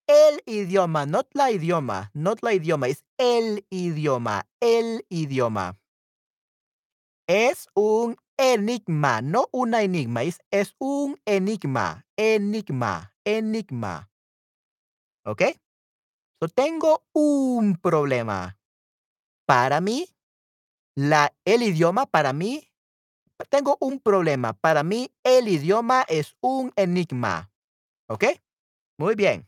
[0.07, 5.77] el idioma, not la idioma, not la idioma, es el idioma, el idioma.
[7.27, 14.09] Es un enigma, no una enigma, es, es un enigma, enigma, enigma.
[15.25, 15.41] ¿Ok?
[16.39, 18.57] So tengo un problema.
[19.45, 20.07] Para mí,
[20.95, 22.69] la, el idioma, para mí,
[23.49, 24.53] tengo un problema.
[24.53, 27.51] Para mí, el idioma es un enigma.
[28.07, 28.23] ¿Ok?
[28.97, 29.47] Muy bien.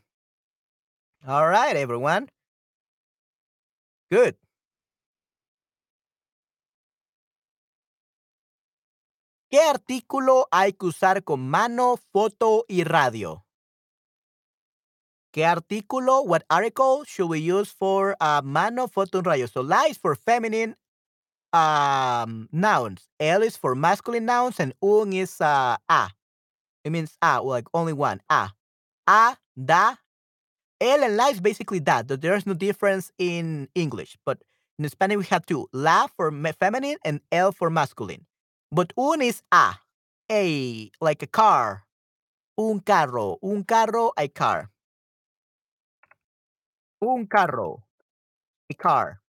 [1.26, 2.28] All right, everyone.
[4.10, 4.36] Good.
[9.50, 13.44] ¿Qué artículo hay que usar con mano, foto y radio?
[15.32, 16.22] ¿Qué artículo?
[16.22, 19.46] What article should we use for uh, mano, foto, and radio?
[19.46, 20.76] So la is for feminine
[21.52, 23.08] um, nouns.
[23.18, 26.10] L is for masculine nouns, and un is uh, a.
[26.84, 28.20] It means ah, a, like only one.
[28.30, 28.52] Ah.
[29.06, 29.96] A, da.
[30.80, 32.08] El and la is basically that.
[32.08, 34.38] There's no difference in English, but
[34.78, 35.68] in Spanish we have two.
[35.72, 38.26] La for feminine and L for masculine.
[38.72, 39.74] But un is a.
[40.30, 41.84] A, like a car.
[42.56, 43.38] Un carro.
[43.42, 44.70] Un carro, a car.
[47.02, 47.82] Un carro.
[48.70, 49.20] A car.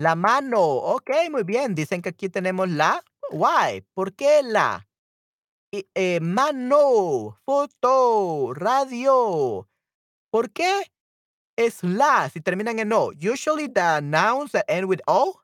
[0.00, 0.60] La mano.
[0.60, 1.74] Ok, muy bien.
[1.74, 3.02] Dicen que aquí tenemos la.
[3.30, 3.84] Why?
[3.94, 4.85] ¿Por qué la?
[5.94, 9.66] Eh, mano, foto, radio.
[10.30, 10.84] ¿Por qué
[11.56, 13.12] es la si terminan en o?
[13.12, 15.40] Usually the nouns that end with o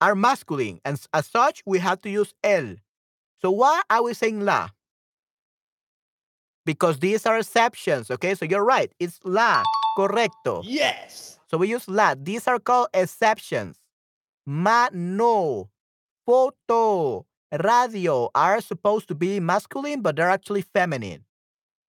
[0.00, 2.76] are masculine, and as such, we have to use el.
[3.40, 4.70] So why are we saying la?
[6.64, 8.34] Because these are exceptions, okay?
[8.34, 8.92] So you're right.
[8.98, 9.62] It's la.
[9.96, 10.62] Correcto.
[10.64, 11.38] Yes.
[11.50, 12.14] So we use la.
[12.16, 13.78] These are called exceptions.
[14.46, 15.70] Mano,
[16.26, 21.24] foto, radio are supposed to be masculine, but they're actually feminine.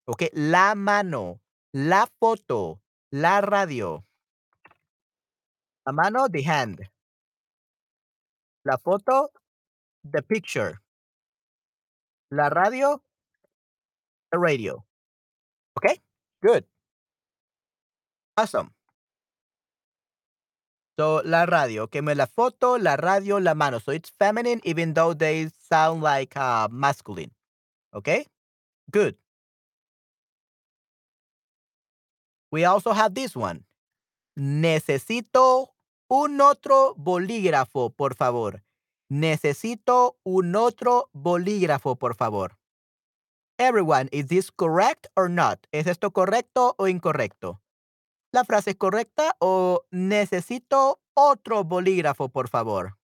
[0.07, 1.39] Okay, la mano,
[1.73, 2.79] la foto,
[3.11, 4.03] la radio.
[5.85, 6.79] La mano, the hand.
[8.65, 9.29] La foto,
[10.03, 10.79] the picture.
[12.31, 13.01] La radio,
[14.31, 14.83] the radio.
[15.77, 15.99] Okay,
[16.41, 16.65] good.
[18.37, 18.71] Awesome.
[20.99, 23.79] So, la radio, okay, la foto, la radio, la mano.
[23.79, 27.31] So it's feminine even though they sound like uh, masculine.
[27.95, 28.27] Okay,
[28.91, 29.15] good.
[32.51, 33.63] We also have this one.
[34.37, 35.69] Necesito
[36.09, 38.61] un otro bolígrafo, por favor.
[39.09, 42.57] Necesito un otro bolígrafo, por favor.
[43.57, 45.65] Everyone, is this correct or not?
[45.71, 47.61] ¿Es esto correcto o incorrecto?
[48.31, 52.98] ¿La frase es correcta o necesito otro bolígrafo, por favor?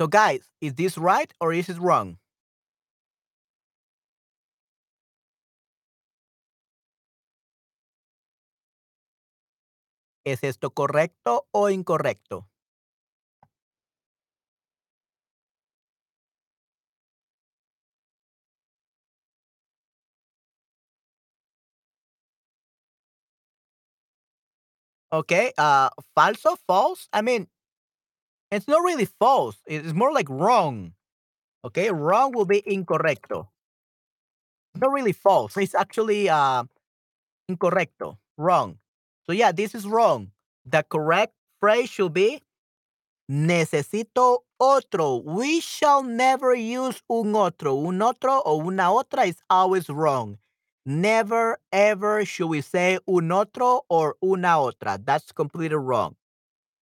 [0.00, 2.16] So, guys, is this right or is it wrong?
[10.24, 12.48] ¿Es esto correcto o incorrecto?
[25.12, 27.08] Okay, uh, falso, false.
[27.12, 27.48] I mean,
[28.50, 29.56] it's not really false.
[29.66, 30.92] It's more like wrong.
[31.64, 33.48] Okay, wrong will be incorrecto.
[34.74, 35.56] Not really false.
[35.56, 36.64] It's actually uh,
[37.50, 38.78] incorrecto, wrong.
[39.26, 40.32] So yeah, this is wrong.
[40.64, 42.42] The correct phrase should be
[43.30, 45.16] necesito otro.
[45.16, 47.76] We shall never use un otro.
[47.86, 50.38] Un otro o una otra is always wrong.
[50.86, 54.98] Never ever should we say un otro or una otra.
[55.04, 56.16] That's completely wrong.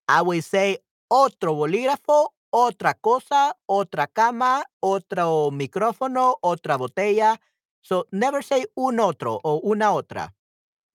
[0.07, 0.77] I will say
[1.09, 7.39] otro bolígrafo, otra cosa, otra cama, otro micrófono, otra botella.
[7.81, 10.33] So never say un otro o una otra.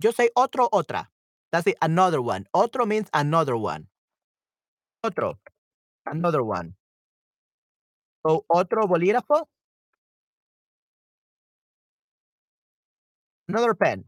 [0.01, 1.11] Just say otro, otra.
[1.53, 1.77] That's it.
[1.81, 2.47] Another one.
[2.53, 3.89] Otro means another one.
[5.03, 5.39] Otro.
[6.07, 6.75] Another one.
[8.27, 9.47] So otro bolígrafo.
[13.49, 14.05] Another pen.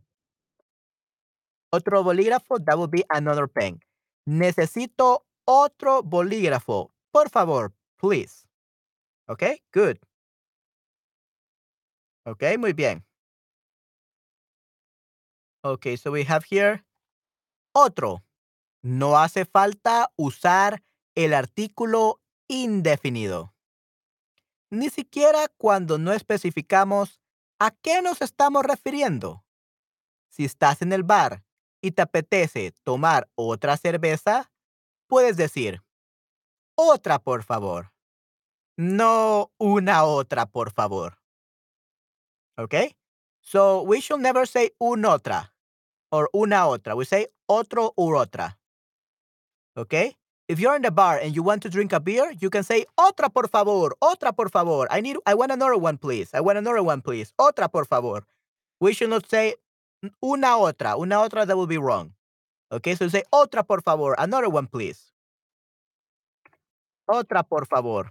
[1.73, 3.81] Otro bolígrafo, that would be another pen.
[4.29, 6.93] Necesito otro bolígrafo.
[7.11, 8.47] Por favor, please.
[9.29, 9.99] Okay, good.
[12.27, 13.05] Okay, muy bien.
[15.65, 16.85] Okay, so we have here
[17.73, 18.23] otro.
[18.83, 20.83] No hace falta usar
[21.15, 23.55] el artículo indefinido.
[24.71, 27.21] Ni siquiera cuando no especificamos
[27.59, 29.45] a qué nos estamos refiriendo.
[30.29, 31.45] Si estás en el bar
[31.81, 34.53] y te apetece tomar otra cerveza,
[35.07, 35.83] puedes decir,
[36.77, 37.93] otra por favor.
[38.77, 41.19] No una otra por favor.
[42.59, 42.95] Okay?
[43.41, 45.53] So we should never say un otra
[46.11, 46.95] or una otra.
[46.95, 48.59] We say otro u otra.
[49.77, 50.17] Okay?
[50.49, 52.85] If you're in the bar and you want to drink a beer, you can say
[52.99, 54.87] otra por favor, otra por favor.
[54.91, 56.31] I need I want another one please.
[56.35, 57.33] I want another one please.
[57.39, 58.25] Otra por favor.
[58.81, 59.55] We should not say
[60.23, 60.97] una otra.
[60.99, 62.16] Una otra that will be wrong.
[62.73, 62.95] Okay?
[62.95, 65.13] So say otra por favor, another one please.
[67.09, 68.11] Otra por favor.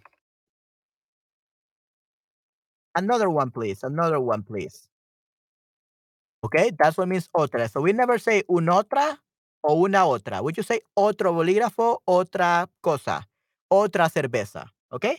[2.95, 3.83] Another one please.
[3.83, 4.87] Another one please.
[6.43, 6.71] Okay?
[6.77, 7.69] That's what means otra.
[7.69, 9.19] So we never say un otra
[9.63, 10.41] o una otra.
[10.41, 13.27] We just say otro bolígrafo, otra cosa,
[13.71, 14.71] otra cerveza.
[14.91, 15.17] Okay?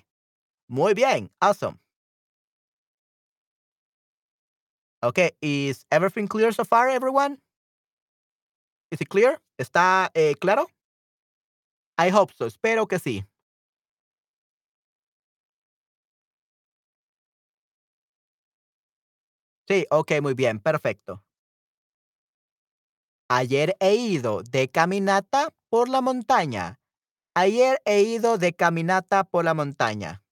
[0.69, 1.31] Muy bien.
[1.41, 1.79] Awesome.
[5.03, 7.39] Okay, is everything clear so far, everyone?
[8.91, 9.41] Is it clear?
[9.59, 10.69] ¿Está eh, claro?
[11.99, 12.47] I hope so.
[12.47, 13.25] Espero que sí.
[19.69, 21.25] Sí, ok, muy bien, perfecto.
[23.29, 26.79] Ayer he ido de caminata por la montaña.
[27.35, 30.23] Ayer he ido de caminata por la montaña.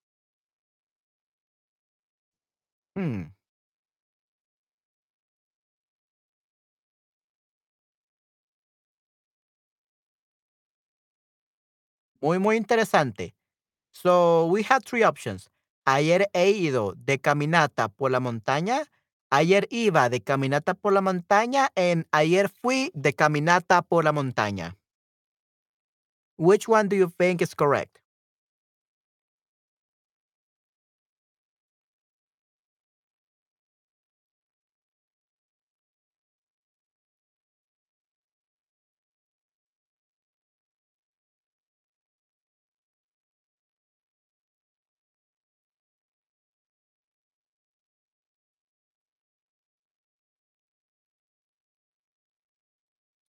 [2.96, 3.33] Hmm.
[12.24, 13.34] Muy, muy interesante.
[13.92, 15.50] So we have three options.
[15.84, 18.86] Ayer he ido de caminata por la montaña.
[19.30, 21.68] Ayer iba de caminata por la montaña.
[21.76, 24.74] And ayer fui de caminata por la montaña.
[26.38, 28.00] Which one do you think is correct?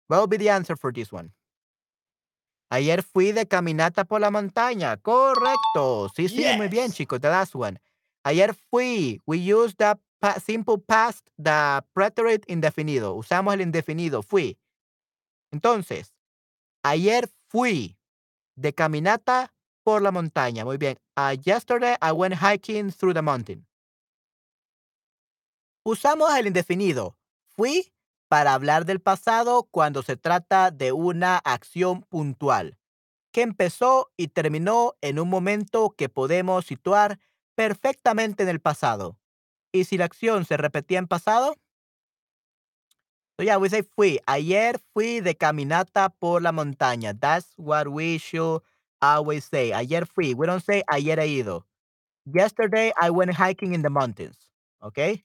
[0.09, 1.33] What will be the answer for this one?
[2.71, 4.97] Ayer fui de caminata por la montaña.
[4.99, 6.09] Correcto.
[6.15, 7.21] Sí, sí, muy bien, chicos.
[7.21, 7.79] The last one.
[8.25, 9.21] Ayer fui.
[9.27, 13.15] We use the pa- simple past, the preterite indefinido.
[13.17, 14.23] Usamos el indefinido.
[14.23, 14.59] Fui.
[15.51, 16.13] Entonces,
[16.85, 17.97] ayer fui
[18.57, 19.51] de caminata
[19.83, 20.65] por la montaña.
[20.65, 20.99] Muy bien.
[21.17, 23.67] Uh, yesterday I went hiking through the mountain.
[25.87, 27.17] Usamos el indefinido.
[27.57, 27.91] Fui
[28.29, 32.77] para hablar del pasado cuando se trata de una acción puntual
[33.33, 37.19] que empezó y terminó en un momento que podemos situar
[37.55, 39.19] perfectamente en el pasado.
[39.73, 41.57] ¿Y si la acción se repetía en pasado?
[43.37, 44.19] So yeah, we say fui.
[44.27, 47.15] Ayer fui de caminata por la montaña.
[47.15, 48.63] That's what we should
[49.01, 50.35] always say ayer fui.
[50.35, 51.65] We don't say ayer he ido.
[52.27, 54.37] Yesterday I went hiking in the mountains.
[54.83, 55.25] Okay?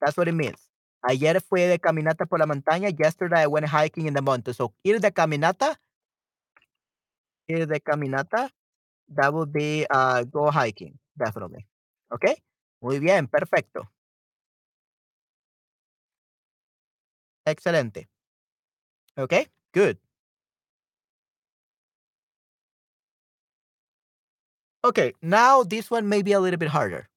[0.00, 0.71] That's what it means.
[1.02, 2.88] Ayer fui de caminata por la montaña.
[2.90, 4.56] Yesterday I went hiking in the mountains.
[4.56, 5.76] So ir de caminata,
[7.48, 8.50] ir de caminata,
[9.08, 11.66] that would be uh, go hiking, definitely.
[12.12, 12.36] Okay?
[12.80, 13.88] Muy bien, perfecto.
[17.44, 18.08] Excelente.
[19.18, 19.98] Okay, good.
[24.84, 27.08] Okay, now this one may be a little bit harder.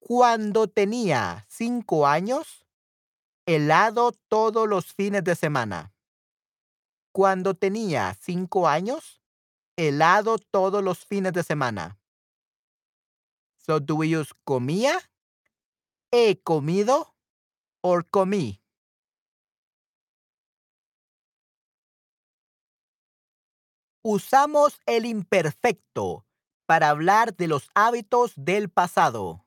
[0.00, 2.61] Cuando tenía cinco años,
[3.46, 5.92] helado todos los fines de semana.
[7.12, 9.20] Cuando tenía cinco años,
[9.76, 11.98] helado todos los fines de semana.
[13.56, 14.98] So do we use comía,
[16.10, 17.14] he comido,
[17.80, 18.60] or comí?
[24.04, 26.26] Usamos el imperfecto
[26.66, 29.46] para hablar de los hábitos del pasado,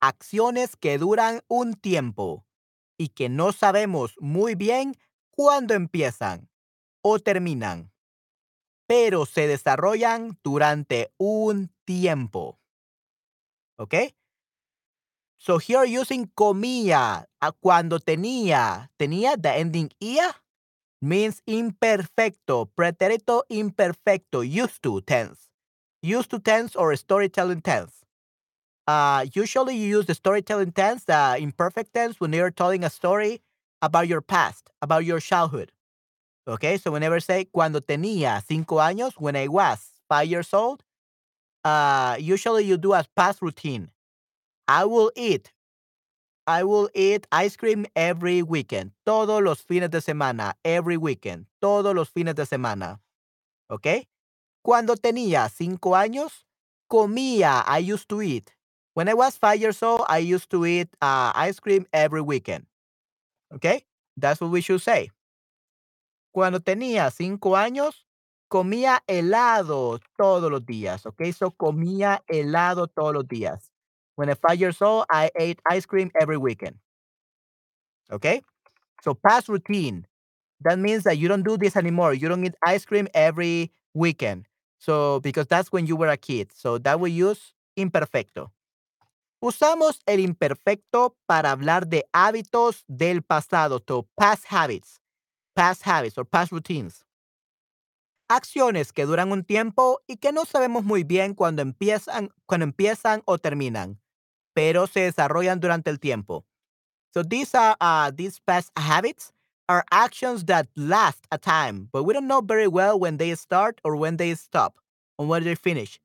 [0.00, 2.44] acciones que duran un tiempo
[2.96, 4.96] y que no sabemos muy bien
[5.30, 6.48] cuándo empiezan
[7.02, 7.92] o terminan,
[8.86, 12.60] pero se desarrollan durante un tiempo.
[13.76, 13.94] ¿Ok?
[15.36, 20.42] So here using comía a cuando tenía, tenía the ending ia
[21.04, 25.50] means imperfecto, pretérito imperfecto, used to tense.
[26.02, 28.03] Used to tense or storytelling tense.
[28.86, 33.40] Uh, usually you use the storytelling tense, the imperfect tense, when you're telling a story
[33.80, 35.72] about your past, about your childhood.
[36.46, 39.78] Okay, so whenever say cuando tenía cinco años, when I was
[40.08, 40.84] five years old,
[41.64, 43.90] uh, usually you do a past routine.
[44.68, 45.52] I will eat.
[46.46, 48.92] I will eat ice cream every weekend.
[49.06, 50.54] Todos los fines de semana.
[50.62, 51.46] Every weekend.
[51.62, 53.00] Todos los fines de semana.
[53.70, 54.06] ¿Ok?
[54.62, 56.44] Cuando tenía cinco años,
[56.90, 57.64] comía.
[57.66, 58.50] I used to eat.
[58.94, 62.66] When I was five years old, I used to eat uh, ice cream every weekend.
[63.54, 63.84] Okay?
[64.16, 65.10] That's what we should say.
[66.32, 68.06] Cuando tenía cinco años,
[68.48, 71.06] comía helado todos los días.
[71.06, 71.32] ¿Ok?
[71.32, 73.70] So comía helado todos los días.
[74.16, 76.76] When I was five years old, I ate ice cream every weekend.
[78.12, 78.42] Okay?
[79.02, 80.06] So past routine.
[80.60, 82.14] That means that you don't do this anymore.
[82.14, 84.46] You don't eat ice cream every weekend.
[84.78, 86.52] So because that's when you were a kid.
[86.54, 88.50] So that we use imperfecto.
[89.44, 93.78] Usamos el imperfecto para hablar de hábitos del pasado.
[93.86, 95.02] So past habits.
[95.54, 97.04] Past habits or past routines.
[98.26, 103.22] Acciones que duran un tiempo y que no sabemos muy bien cuándo empiezan, cuando empiezan
[103.26, 104.00] o terminan
[104.54, 106.46] pero se desarrollan durante el tiempo.
[107.12, 109.30] So these are uh, these past habits
[109.68, 113.78] are actions that last a time, but we don't know very well when they start
[113.84, 114.78] or when they stop
[115.18, 116.00] or when they finish.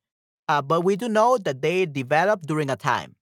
[0.50, 3.16] Uh, but we do know that they develop during a time.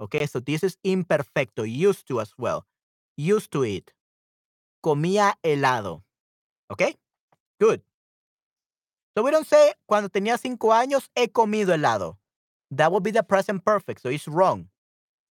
[0.00, 2.64] Okay, so this is imperfecto, used to as well.
[3.18, 3.92] Used to it.
[4.82, 6.02] Comía helado.
[6.70, 6.96] Okay,
[7.60, 7.82] good.
[9.14, 12.16] So we don't say cuando tenía cinco años he comido helado.
[12.70, 14.00] That would be the present perfect.
[14.00, 14.68] So it's wrong.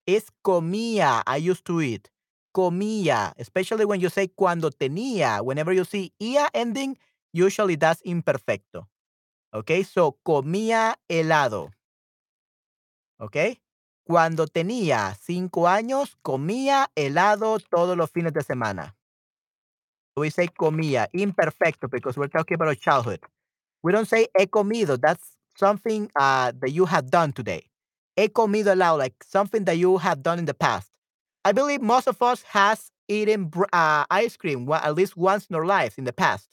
[0.05, 1.23] It's comía.
[1.25, 2.09] I used to eat.
[2.53, 3.33] Comía.
[3.37, 5.41] Especially when you say cuando tenía.
[5.43, 6.97] Whenever you see ia ending,
[7.31, 8.87] usually that's imperfecto.
[9.53, 11.69] Okay, so comía helado.
[13.21, 13.61] Okay.
[14.07, 18.95] Cuando tenía cinco años, comía helado todos los fines de semana.
[20.15, 23.19] We say comía, imperfecto, because we're talking about childhood.
[23.83, 24.97] We don't say he comido.
[24.97, 27.69] That's something uh, that you have done today.
[28.15, 30.89] He comido helado, like something that you have done in the past.
[31.43, 35.65] I believe most of us has eaten uh, ice cream at least once in our
[35.65, 36.47] lives in the past.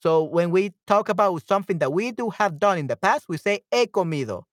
[0.00, 3.38] So when we talk about something that we do have done in the past, we
[3.38, 4.44] say he comido.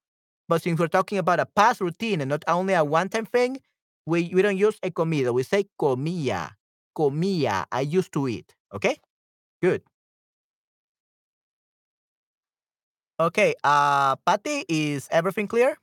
[0.50, 3.60] But since we're talking about a past routine and not only a one-time thing,
[4.08, 5.34] we, we don't use he comido.
[5.34, 6.52] We say comía.
[6.98, 7.66] Comía.
[7.72, 8.56] I used to eat.
[8.74, 8.98] Okay?
[9.62, 9.84] Good.
[13.20, 15.78] Okay, uh, Patty, is everything clear?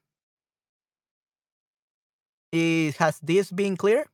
[2.53, 4.07] Is, has this been clear?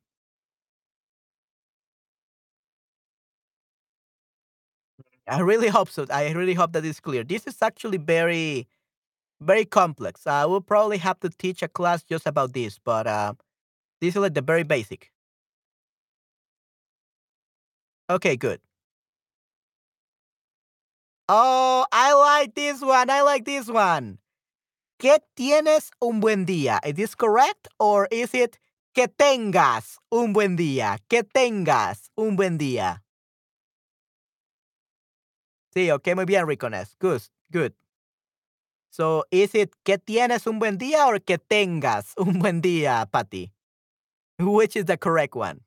[5.28, 6.06] I really hope so.
[6.10, 7.24] I really hope that it's clear.
[7.24, 8.68] This is actually very,
[9.42, 10.26] very complex.
[10.26, 13.34] I will probably have to teach a class just about this, but uh,
[14.00, 15.10] this is like the very basic.
[18.08, 18.60] Okay, good.
[21.28, 23.08] Oh, I like this one.
[23.10, 24.18] I like this one.
[24.98, 26.78] Que tienes un buen día.
[26.84, 28.58] Is this correct or is it
[28.94, 30.98] que tengas un buen día?
[31.08, 33.00] Que tengas un buen día.
[35.74, 36.94] Sí, ok, muy bien, Ricones.
[37.00, 37.72] Good, good.
[38.92, 43.50] So, is it que tienes un buen día or que tengas un buen día, Patty?
[44.38, 45.62] Which is the correct one?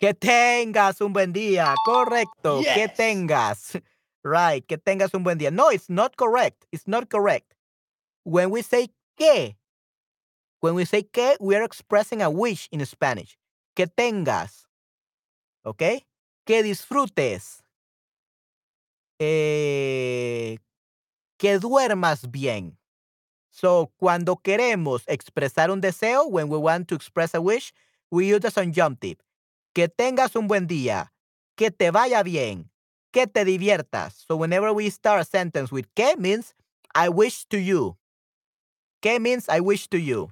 [0.00, 1.72] Que tengas un buen día.
[1.86, 2.62] Correcto.
[2.62, 3.80] Que tengas.
[4.26, 4.66] Right.
[4.66, 5.52] Que tengas un buen día.
[5.52, 6.64] No, it's not correct.
[6.72, 7.54] It's not correct.
[8.24, 8.88] When we say
[9.18, 9.54] que,
[10.60, 13.36] when we say que, we are expressing a wish in Spanish.
[13.76, 14.64] Que tengas.
[15.62, 16.06] ¿Ok?
[16.46, 17.60] Que disfrutes.
[19.20, 20.56] Eh,
[21.38, 22.78] que duermas bien.
[23.50, 27.72] So, cuando queremos expresar un deseo, when we want to express a wish,
[28.10, 29.18] we use the subjunctive.
[29.74, 31.12] Que tengas un buen día.
[31.56, 32.68] Que te vaya bien.
[33.12, 34.24] Que te diviertas.
[34.26, 36.52] So, whenever we start a sentence with que means
[36.96, 37.96] I wish to you.
[39.00, 40.30] Que means I wish to you.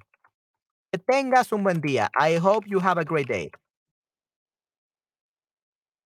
[0.91, 2.09] Que tengas un buen día.
[2.19, 3.51] I hope you have a great day.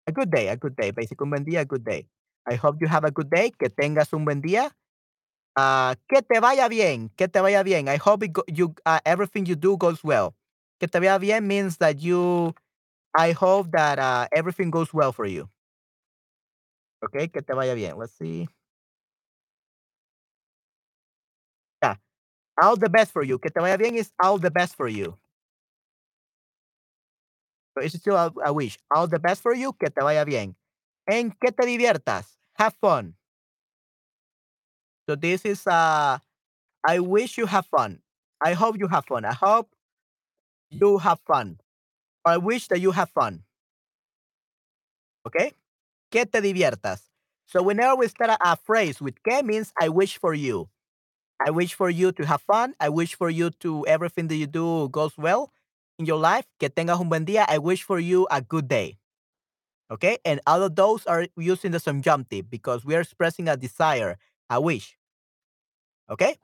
[0.06, 0.92] A good day, a good day.
[0.92, 2.08] Basically, un buen día, a good day.
[2.46, 3.50] I hope you have a good day.
[3.50, 4.72] Que tengas un buen día.
[5.56, 7.10] Ah, que te vaya bien.
[7.16, 7.88] Que te vaya bien.
[7.88, 10.34] I hope it go- you uh, everything you do goes well.
[10.80, 12.54] Que te vaya bien means that you.
[13.16, 15.48] I hope that uh, everything goes well for you.
[17.04, 17.98] Okay, que te vaya bien.
[17.98, 18.48] Let's see.
[21.82, 21.96] Yeah,
[22.62, 23.38] all the best for you.
[23.38, 25.16] Que te vaya bien is all the best for you.
[27.76, 28.78] So it's still a, a wish.
[28.94, 29.72] All the best for you.
[29.72, 30.54] Que te vaya bien.
[31.06, 32.36] And que te diviertas.
[32.58, 33.14] Have fun.
[35.08, 36.18] So this is uh
[36.86, 38.00] I wish you have fun.
[38.42, 39.24] I hope you have fun.
[39.24, 39.70] I hope
[40.70, 41.60] you have fun.
[42.24, 43.44] I wish that you have fun.
[45.26, 45.52] Okay?
[46.10, 47.02] Que te diviertas.
[47.46, 50.68] So whenever we start a, a phrase with que means I wish for you.
[51.44, 52.74] I wish for you to have fun.
[52.80, 55.52] I wish for you to everything that you do goes well
[55.98, 56.46] in your life.
[56.58, 57.44] Que tengas un buen día.
[57.48, 58.98] I wish for you a good day.
[59.90, 60.18] Okay?
[60.24, 64.16] And all of those are using the subjunctive because we are expressing a desire,
[64.52, 64.98] a wish.
[66.08, 66.38] Okay?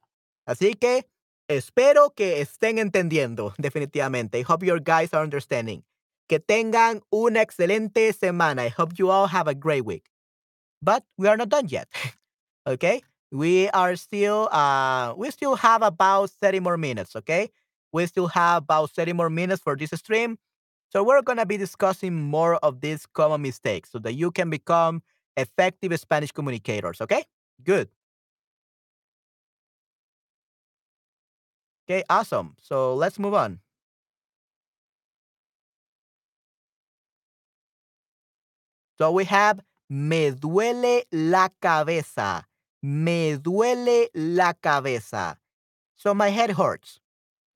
[0.46, 1.06] Así que
[1.48, 4.38] espero que estén entendiendo, definitivamente.
[4.38, 5.84] I hope your guys are understanding.
[6.28, 8.64] Que tengan una excelente semana.
[8.64, 10.10] I hope you all have a great week.
[10.82, 11.88] But we are not done yet.
[12.66, 13.02] okay?
[13.30, 17.50] We are still uh we still have about 30 more minutes, okay?
[17.92, 20.38] We still have about 30 more minutes for this stream.
[20.90, 24.48] So we're going to be discussing more of these common mistakes so that you can
[24.48, 25.02] become
[25.36, 27.24] effective Spanish communicators, okay?
[27.62, 27.90] Good.
[31.88, 32.54] Okay, awesome.
[32.60, 33.60] So let's move on.
[38.98, 42.44] So we have me duele la cabeza.
[42.82, 45.38] Me duele la cabeza.
[45.96, 47.00] So my head hurts.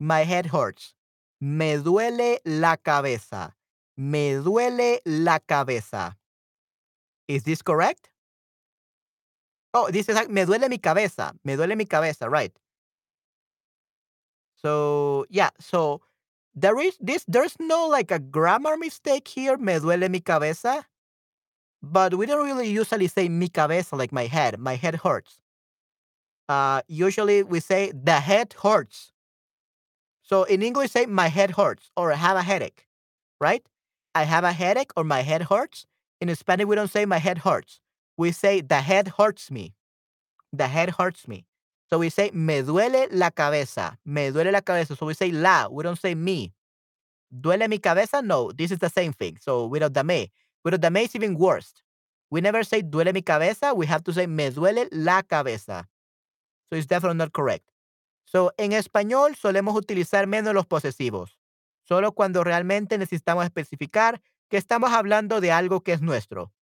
[0.01, 0.95] My head hurts.
[1.41, 3.53] Me duele la cabeza.
[3.99, 6.17] Me duele la cabeza.
[7.29, 8.09] Is this correct?
[9.75, 11.35] Oh, this is like, me duele mi cabeza.
[11.45, 12.53] Me duele mi cabeza, right?
[14.65, 16.01] So yeah, so
[16.55, 20.87] there is this there's no like a grammar mistake here, me duele mi cabeza.
[21.83, 24.59] But we don't really usually say mi cabeza like my head.
[24.59, 25.39] My head hurts.
[26.49, 29.13] Uh usually we say the head hurts.
[30.23, 32.87] So in English say my head hurts or I have a headache,
[33.41, 33.65] right?
[34.15, 35.87] I have a headache or my head hurts.
[36.21, 37.81] In Spanish we don't say my head hurts.
[38.17, 39.75] We say the head hurts me.
[40.53, 41.47] The head hurts me.
[41.93, 43.99] So we say me duele la cabeza.
[44.03, 44.97] Me duele la cabeza.
[44.97, 45.69] So we say la.
[45.71, 46.55] We don't say me.
[47.31, 48.23] Duele mi cabeza?
[48.23, 49.37] No, this is the same thing.
[49.39, 50.33] So without the me.
[50.65, 51.83] Without the me is even worse.
[52.31, 53.75] We never say duele mi cabeza.
[53.75, 55.87] We have to say me duele la cabeza.
[56.71, 57.71] So it's definitely not correct.
[58.25, 61.39] So en español solemos utilizar menos los posesivos.
[61.83, 66.55] Solo cuando realmente necesitamos especificar que estamos hablando de algo que es nuestro.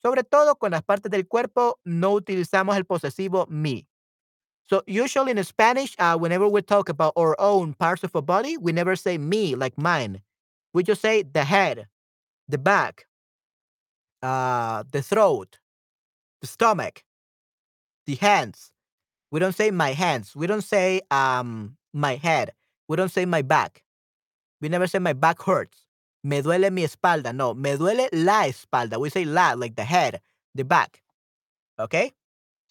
[0.00, 3.88] Sobre todo con las partes del cuerpo no utilizamos el posesivo me.
[4.68, 8.56] So usually in Spanish, uh, whenever we talk about our own parts of a body,
[8.56, 10.22] we never say me like mine.
[10.72, 11.88] We just say the head,
[12.48, 13.06] the back,
[14.22, 15.58] uh, the throat,
[16.40, 17.04] the stomach,
[18.06, 18.72] the hands.
[19.30, 20.36] We don't say my hands.
[20.36, 22.52] We don't say um my head.
[22.88, 23.82] We don't say my back.
[24.60, 25.86] We never say my back hurts.
[26.24, 27.34] Me duele mi espalda.
[27.34, 28.98] No, me duele la espalda.
[29.00, 30.20] We say la like the head,
[30.54, 31.02] the back.
[31.78, 32.12] Okay?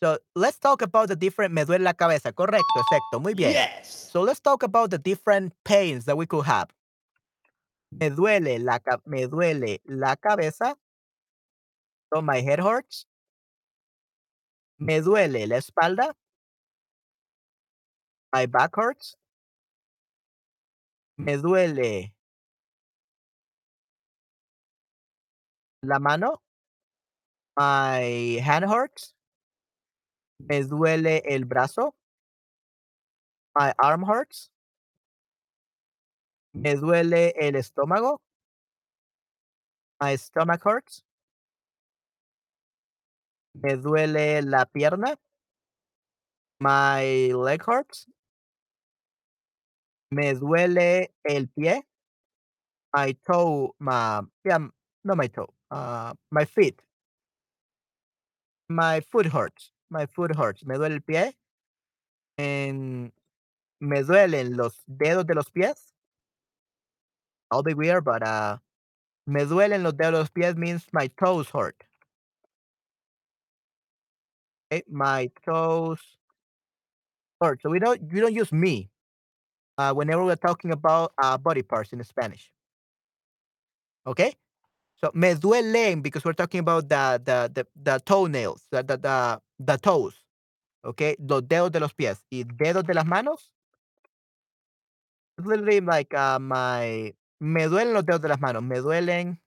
[0.04, 2.32] So let's talk about the different me duele la cabeza.
[2.34, 3.22] Correcto, exacto.
[3.22, 3.52] Muy bien.
[3.52, 4.10] Yes.
[4.12, 6.70] So let's talk about the different pains that we could have.
[7.92, 10.76] Me duele la, me duele la cabeza.
[12.12, 13.06] So my head hurts.
[14.80, 16.14] Me duele la espalda.
[18.34, 19.16] My back hurts.
[21.18, 22.12] Me duele
[25.84, 26.42] la mano.
[27.56, 29.14] My hand hurts.
[30.50, 31.94] Me duele el brazo.
[33.56, 34.50] My arm hurts.
[36.54, 38.20] Me duele el estómago.
[40.00, 41.04] My stomach hurts.
[43.54, 45.16] Me duele la pierna.
[46.60, 48.08] My leg hurts.
[50.12, 51.84] Me duele el pie.
[52.94, 54.58] My toe, my yeah,
[55.04, 55.54] not my toe.
[55.70, 56.82] Uh, my feet.
[58.70, 59.72] My foot hurts.
[59.92, 60.66] My foot hurts.
[60.66, 61.34] Me duele el pie.
[62.38, 63.12] And
[63.82, 65.94] me duelen los dedos de los pies.
[67.52, 68.58] I'll be weird, but uh,
[69.28, 71.76] me duelen los dedos de los pies means my toes hurt.
[74.72, 76.00] Okay, my toes
[77.42, 77.62] hurt.
[77.62, 78.90] So we don't we don't use me
[79.78, 82.50] uh, whenever we're talking about uh, body parts in Spanish.
[84.08, 84.34] Okay,
[85.04, 89.42] so me duelen because we're talking about the the the, the toenails, the, the the
[89.60, 90.14] the toes.
[90.84, 93.52] Okay, los dedos de los pies y dedos de las manos.
[95.38, 98.64] It's literally like uh, my me duelen los dedos de las manos.
[98.64, 99.40] Me duelen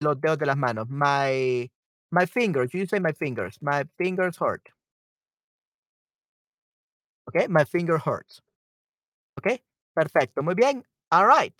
[0.00, 0.88] los dedos de las manos.
[0.88, 1.70] My
[2.10, 2.72] my fingers.
[2.74, 3.58] You say my fingers.
[3.60, 4.68] My fingers hurt.
[7.28, 8.40] Okay, my finger hurts.
[9.38, 9.60] Okay,
[9.94, 10.42] perfecto.
[10.42, 10.84] Muy bien.
[11.12, 11.52] All right.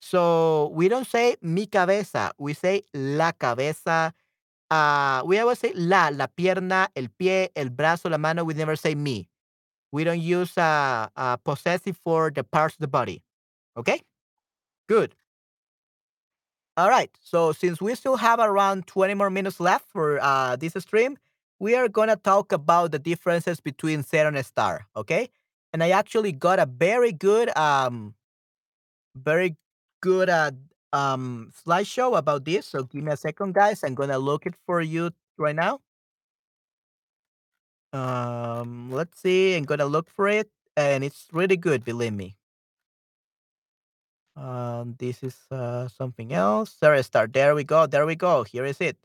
[0.00, 2.32] So we don't say mi cabeza.
[2.38, 4.14] We say la cabeza.
[4.70, 8.44] Uh, we always say la, la pierna, el pie, el brazo, la mano.
[8.44, 9.28] We never say me.
[9.92, 13.22] We don't use uh, uh, possessive for the parts of the body.
[13.76, 14.02] Okay?
[14.88, 15.14] Good.
[16.76, 17.10] All right.
[17.22, 21.16] So since we still have around 20 more minutes left for uh, this stream,
[21.58, 24.80] we are going to talk about the differences between ser and estar.
[24.96, 25.30] Okay?
[25.72, 28.14] And I actually got a very good, um,
[29.16, 29.56] very
[30.00, 30.54] good at
[30.92, 32.66] um, slideshow about this.
[32.66, 33.82] So give me a second, guys.
[33.84, 35.80] I'm to look it for you right now.
[37.92, 39.54] Um, let's see.
[39.56, 40.50] I'm to look for it.
[40.76, 42.36] And it's really good, believe me.
[44.36, 46.72] Um, this is uh, something else.
[46.78, 47.32] Sorry, start.
[47.32, 47.86] There we go.
[47.86, 48.44] There we go.
[48.44, 48.96] Here is it.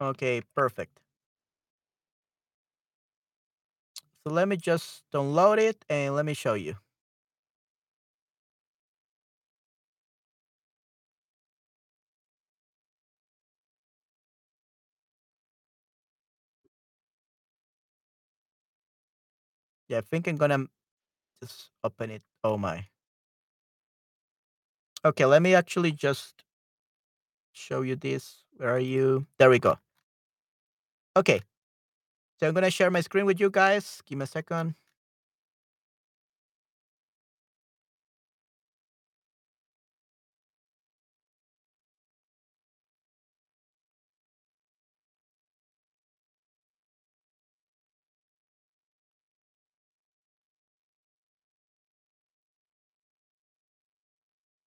[0.00, 1.00] Okay, perfect.
[4.26, 6.74] So let me just download it and let me show you.
[19.86, 20.66] Yeah, I think I'm gonna
[21.40, 22.22] just open it.
[22.42, 22.86] Oh my.
[25.04, 26.42] Okay, let me actually just
[27.52, 28.42] show you this.
[28.56, 29.26] Where are you?
[29.38, 29.78] There we go.
[31.16, 31.42] Okay.
[32.40, 34.02] So I'm gonna share my screen with you guys.
[34.06, 34.74] Give me a second.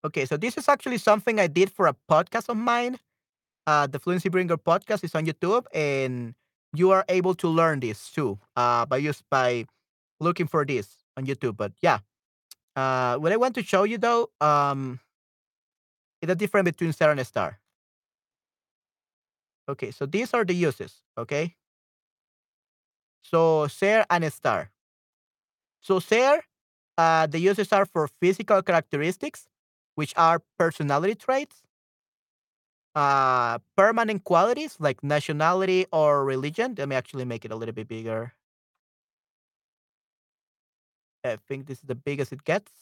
[0.05, 2.99] Okay, so this is actually something I did for a podcast of mine.
[3.67, 6.35] Uh, the Fluency Bringer podcast is on YouTube, and
[6.75, 9.65] you are able to learn this too uh, by just by
[10.21, 11.57] looking for this on YouTube.
[11.57, 11.99] But yeah,
[12.77, 15.01] uh, what I want to show you though um,
[16.23, 17.57] is the difference between ser and estar.
[19.69, 21.03] Okay, so these are the uses.
[21.17, 21.57] Okay,
[23.23, 24.69] so ser and estar.
[25.81, 26.43] So ser,
[26.97, 29.47] uh, the uses are for physical characteristics,
[29.95, 31.63] which are personality traits,
[32.99, 36.75] uh, permanent qualities like nationality or religion.
[36.79, 38.35] Let me actually make it a little bit bigger.
[41.25, 42.73] I think this is the biggest it gets.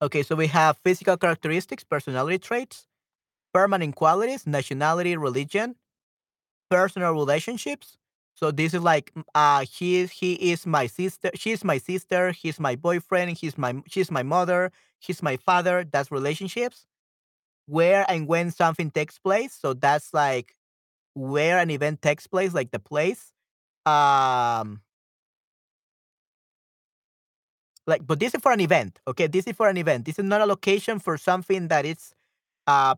[0.00, 2.86] Okay, so we have physical characteristics, personality traits,
[3.54, 5.76] permanent qualities, nationality, religion,
[6.70, 7.98] personal relationships.
[8.34, 12.76] So this is like uh he he is my sister, she's my sister, he's my
[12.76, 15.84] boyfriend, he's my she's my mother, he's my father.
[15.90, 16.86] That's relationships.
[17.66, 19.54] Where and when something takes place.
[19.54, 20.54] So that's like
[21.14, 23.32] where an event takes place, like the place.
[23.86, 24.82] Um
[27.86, 28.98] like but this is for an event.
[29.08, 30.04] Okay, this is for an event.
[30.04, 32.14] This is not a location for something that is
[32.66, 32.94] uh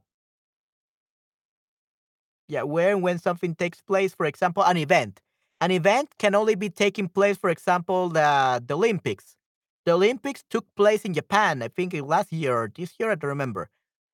[2.48, 5.20] yeah, where and when something takes place, for example, an event.
[5.60, 9.36] An event can only be taking place, for example, the, the Olympics.
[9.86, 13.28] The Olympics took place in Japan, I think last year or this year, I don't
[13.28, 13.68] remember.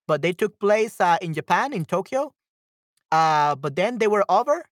[0.09, 2.33] But they took place uh, in Japan, in Tokyo.
[3.13, 4.65] uh, but then they were over.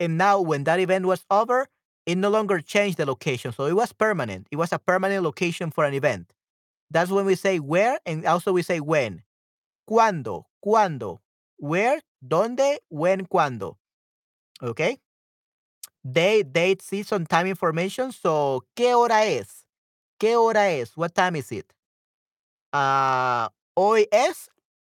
[0.00, 1.68] And now, when that event was over,
[2.06, 3.52] it no longer changed the location.
[3.52, 4.48] So it was permanent.
[4.50, 6.32] It was a permanent location for an event.
[6.90, 9.22] That's when we say where and also we say when.
[9.86, 11.20] Cuando, cuando.
[11.58, 13.78] Where, donde, when, cuando.
[14.62, 14.98] Okay?
[16.04, 18.12] Day, date, season, time information.
[18.12, 19.64] So, ¿qué hora es?
[20.18, 20.96] ¿Qué hora es?
[20.96, 21.72] What time is it?
[22.72, 24.48] Uh, hoy es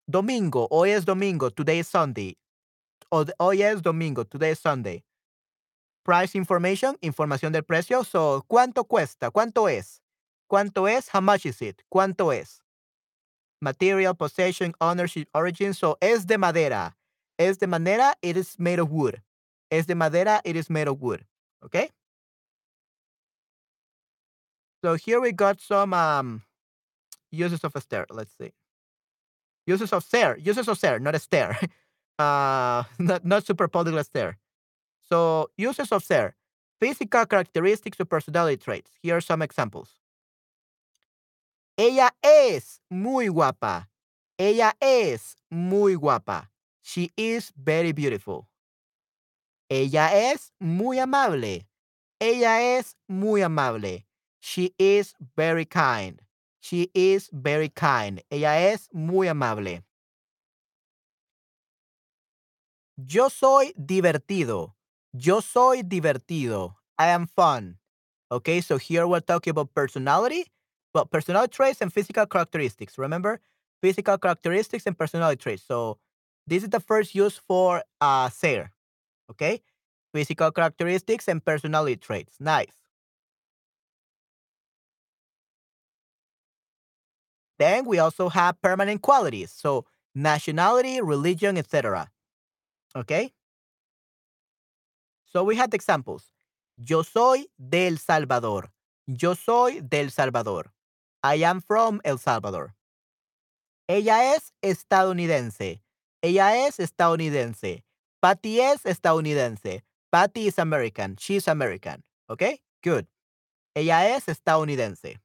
[0.07, 0.67] domingo.
[0.69, 1.49] Hoy es domingo.
[1.49, 2.35] Today is Sunday.
[3.11, 4.23] Hoy es domingo.
[4.23, 5.03] Today is Sunday.
[6.03, 8.03] Price information, información del precio.
[8.03, 9.31] So, ¿cuánto cuesta?
[9.31, 10.01] ¿Cuánto es?
[10.47, 11.09] ¿Cuánto es?
[11.13, 11.81] How much is it?
[11.91, 12.63] ¿Cuánto es?
[13.61, 15.73] Material, possession, ownership, origin.
[15.73, 16.98] So, es de madera.
[17.39, 19.21] Es de madera, it is made of wood.
[19.71, 21.23] Es de madera, it is made of wood.
[21.63, 21.89] Okay?
[24.83, 26.43] So, here we got some um,
[27.31, 28.05] uses of a stair.
[28.09, 28.51] Let's see.
[29.65, 30.37] Uses of stair.
[30.37, 31.57] Uses of stair, not a stair.
[32.19, 34.37] uh, not, not super polyglot stair.
[35.09, 36.35] So, uses of stair.
[36.81, 38.91] Physical characteristics or personality traits.
[39.01, 39.89] Here are some examples.
[41.77, 43.87] Ella es muy guapa.
[44.37, 46.47] Ella es muy guapa.
[46.89, 48.47] She is very beautiful.
[49.69, 51.67] Ella es muy amable.
[52.19, 54.07] Ella es muy amable.
[54.39, 56.19] She is very kind.
[56.59, 58.23] She is very kind.
[58.31, 59.83] Ella es muy amable.
[62.97, 64.73] Yo soy divertido.
[65.13, 66.73] Yo soy divertido.
[66.97, 67.77] I am fun.
[68.31, 70.45] Okay, so here we're talking about personality,
[70.91, 72.97] but personality traits and physical characteristics.
[72.97, 73.41] Remember,
[73.79, 75.61] physical characteristics and personality traits.
[75.61, 75.99] So
[76.47, 78.71] this is the first use for uh, ser.
[79.31, 79.61] Okay,
[80.13, 82.35] physical characteristics and personality traits.
[82.39, 82.73] Nice.
[87.59, 89.51] Then we also have permanent qualities.
[89.51, 89.85] So
[90.15, 92.09] nationality, religion, etc.
[92.95, 93.33] Okay.
[95.25, 96.31] So we had examples.
[96.77, 98.71] Yo soy del Salvador.
[99.05, 100.71] Yo soy del Salvador.
[101.21, 102.73] I am from El Salvador.
[103.87, 105.81] Ella es estadounidense.
[106.21, 107.83] Ella es estadounidense.
[108.21, 109.83] Patty es estadounidense.
[110.11, 111.15] Patty is American.
[111.17, 112.03] She's American.
[112.29, 112.61] Okay?
[112.83, 113.07] Good.
[113.75, 115.19] Ella es estadounidense.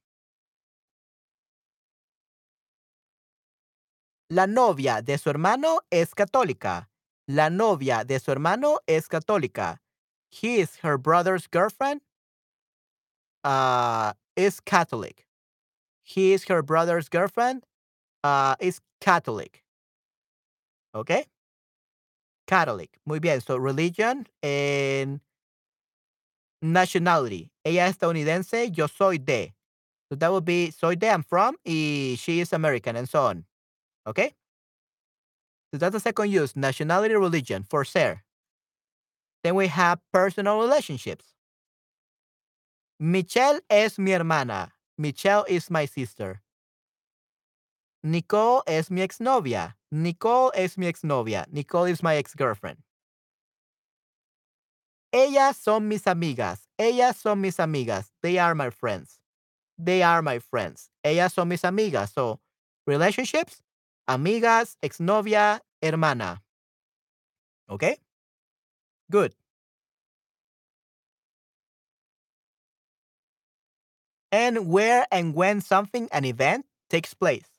[4.30, 6.88] La novia de su hermano es católica.
[7.26, 9.80] La novia de su hermano es católica.
[10.30, 12.03] He is her brother's girlfriend.
[13.42, 15.26] Uh, is Catholic.
[16.03, 17.64] He is her brother's girlfriend.
[18.22, 19.63] Uh, is Catholic.
[20.95, 21.26] Okay?
[22.47, 22.99] Catholic.
[23.07, 23.40] Muy bien.
[23.40, 25.20] So religion and
[26.62, 27.51] nationality.
[27.64, 28.76] Ella es estadounidense.
[28.76, 29.55] Yo soy de.
[30.09, 31.09] So that would be soy de.
[31.09, 31.57] I'm from.
[31.64, 33.45] Y she is American and so on.
[34.07, 34.34] Okay?
[35.72, 36.55] So that's the second use.
[36.55, 38.22] Nationality, religion for ser.
[39.42, 41.34] Then we have personal relationships.
[43.01, 44.72] Michelle es mi hermana.
[44.97, 46.40] Michelle is my sister.
[48.05, 49.78] Nicole es mi exnovia.
[49.90, 51.46] Nicole es mi exnovia.
[51.50, 52.76] Nicole is my ex-girlfriend.
[55.11, 56.68] Ellas son mis amigas.
[56.78, 58.11] Ellas son mis amigas.
[58.22, 59.20] They are my friends.
[59.78, 60.90] They are my friends.
[61.02, 62.12] Ellas son mis amigas.
[62.12, 62.40] So,
[62.86, 63.62] relationships,
[64.07, 66.42] amigas, exnovia, hermana.
[67.70, 67.96] Okay?
[69.11, 69.34] Good.
[74.30, 77.53] And where and when something, an event, takes place.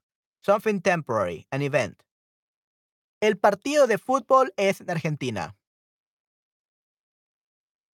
[0.45, 2.03] Something temporary, an event.
[3.19, 5.55] El partido de fútbol es en Argentina.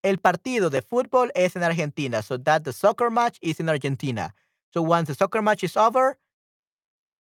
[0.04, 2.22] El partido de fútbol es en Argentina.
[2.22, 4.34] So that the soccer match is in Argentina.
[4.74, 6.18] So once the soccer match is over,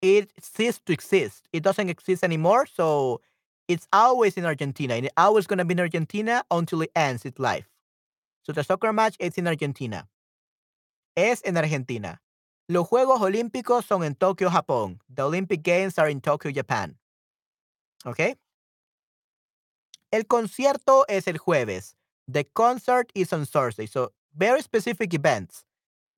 [0.01, 1.47] it ceases to exist.
[1.53, 2.65] It doesn't exist anymore.
[2.65, 3.21] So
[3.69, 4.95] it's always in Argentina.
[4.95, 7.69] It's always going to be in Argentina until it ends its life.
[8.43, 10.09] So the soccer match is in Argentina.
[11.15, 12.19] Es en Argentina.
[12.67, 14.99] Los Juegos Olímpicos son en Tokio, Japón.
[15.13, 16.97] The Olympic Games are in Tokyo, Japan.
[18.05, 18.37] ¿Ok?
[20.11, 21.95] El concierto es el jueves.
[22.27, 23.87] The concert is on Thursday.
[23.87, 25.63] So very specific events,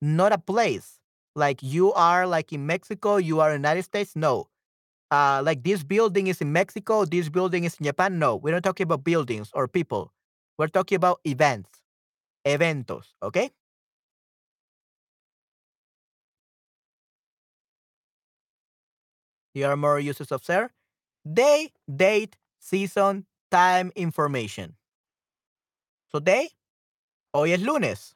[0.00, 1.00] not a place.
[1.34, 4.14] Like you are like in Mexico, you are in the United States.
[4.14, 4.48] No.
[5.10, 8.18] Uh, like this building is in Mexico, this building is in Japan.
[8.18, 10.12] No, we're not talking about buildings or people.
[10.58, 11.70] We're talking about events.
[12.44, 13.50] Eventos, okay?
[19.54, 20.70] Here are more uses of ser.
[21.32, 24.74] Day, date, season, time, information.
[26.10, 26.50] So day,
[27.32, 28.14] hoy es lunes.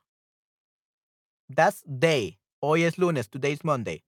[1.49, 2.39] That's day.
[2.61, 3.28] Hoy es lunes.
[3.28, 4.03] Today is Monday.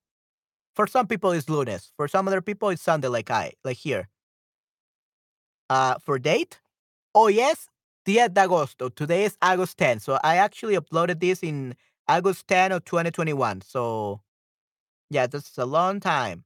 [0.75, 1.93] For some people, it's lunes.
[1.97, 4.09] For some other people, it's Sunday, like I, like here.
[5.69, 6.61] Uh, for date,
[7.15, 7.69] hoy es
[8.05, 8.95] 10 de agosto.
[8.95, 10.01] Today is August 10.
[10.01, 11.77] So I actually uploaded this in
[12.09, 13.61] August 10 of 2021.
[13.61, 14.21] So
[15.11, 16.45] yeah, this is a long time.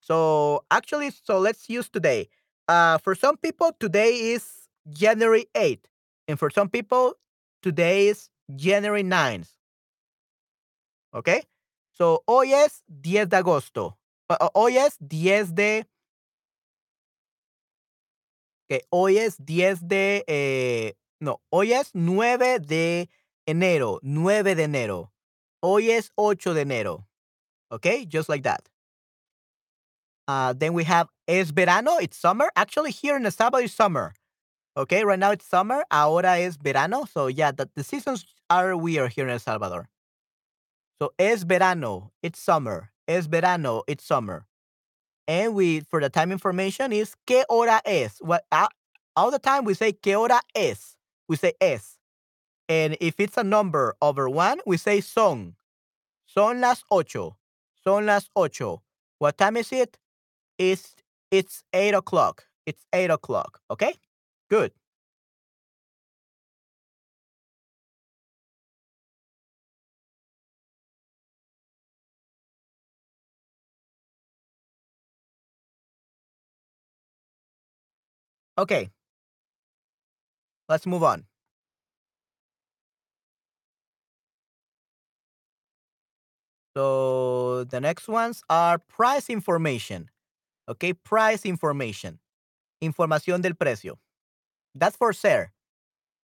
[0.00, 2.28] So actually, so let's use today.
[2.66, 5.84] Uh, for some people, today is January 8th.
[6.28, 7.14] And for some people,
[7.62, 9.48] today is January 9th.
[11.14, 11.42] Okay?
[11.92, 13.96] So hoy es 10 de agosto.
[14.30, 15.84] Uh, hoy es 10 de.
[18.70, 20.24] Okay, hoy es 10 de.
[20.26, 23.08] Eh, no, hoy es 9 de
[23.44, 23.98] enero.
[24.02, 25.12] 9 de enero.
[25.60, 27.06] Hoy es 8 de enero.
[27.70, 28.70] Okay, just like that.
[30.30, 32.48] Uh, then we have es verano, it's summer.
[32.54, 34.12] Actually, here in El Salvador, it's summer.
[34.76, 35.82] Okay, right now it's summer.
[35.90, 37.04] Ahora es verano.
[37.12, 39.88] So yeah, the, the seasons are weird here in El Salvador.
[41.00, 42.92] So es verano, it's summer.
[43.08, 44.46] Es verano, it's summer.
[45.26, 48.18] And we for the time information is qué hora es.
[48.20, 48.68] What uh,
[49.16, 50.94] all the time we say qué hora es.
[51.28, 51.98] We say es.
[52.68, 55.56] And if it's a number over one, we say son.
[56.24, 57.36] Son las ocho.
[57.82, 58.82] Son las ocho.
[59.18, 59.98] What time is it?
[60.60, 60.94] It's
[61.30, 62.44] it's eight o'clock.
[62.66, 63.60] It's eight o'clock.
[63.70, 63.94] Okay?
[64.50, 64.72] Good.
[78.58, 78.90] Okay.
[80.68, 81.26] Let's move on.
[86.76, 90.10] So the next ones are price information.
[90.70, 92.20] Okay, price information.
[92.80, 93.98] Información del precio.
[94.74, 95.48] That's for sale.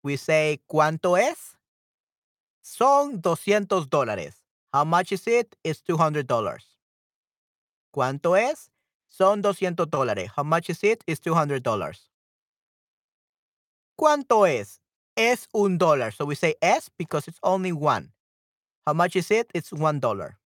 [0.03, 1.57] We say, ¿cuánto es?
[2.63, 4.43] Son 200 dólares.
[4.73, 5.55] How much is it?
[5.63, 6.25] It's $200.
[7.93, 8.71] ¿Cuánto es?
[9.09, 10.29] Son 200 dólares.
[10.35, 11.03] How much is it?
[11.05, 11.61] It's $200.
[13.99, 14.79] ¿Cuánto es?
[15.15, 16.13] Es un dólar.
[16.13, 18.11] So we say es because it's only one.
[18.87, 19.51] How much is it?
[19.53, 20.39] It's one dollar.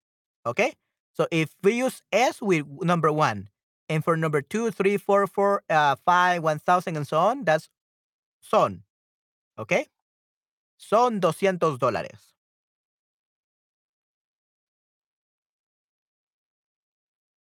[0.45, 0.73] Okay?
[1.13, 3.47] So if we use es with number one,
[3.89, 7.69] and for number two, three, four, four, uh, five, one thousand, and so on, that's
[8.41, 8.83] son.
[9.57, 9.87] Okay?
[10.77, 12.33] Son 200 dólares.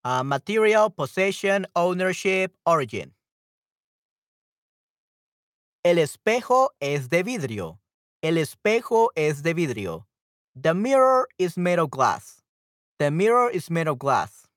[0.04, 3.14] Uh, material, possession, ownership, origin.
[5.84, 7.80] El espejo es de vidrio.
[8.22, 10.08] El espejo es de vidrio.
[10.56, 12.42] The mirror is made of glass.
[12.98, 14.49] The mirror is made of glass.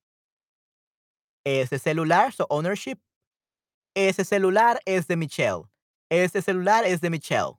[1.45, 2.99] Ese celular, so ownership.
[3.95, 5.69] Ese celular es de Michelle.
[6.11, 7.59] Ese celular es de Michelle.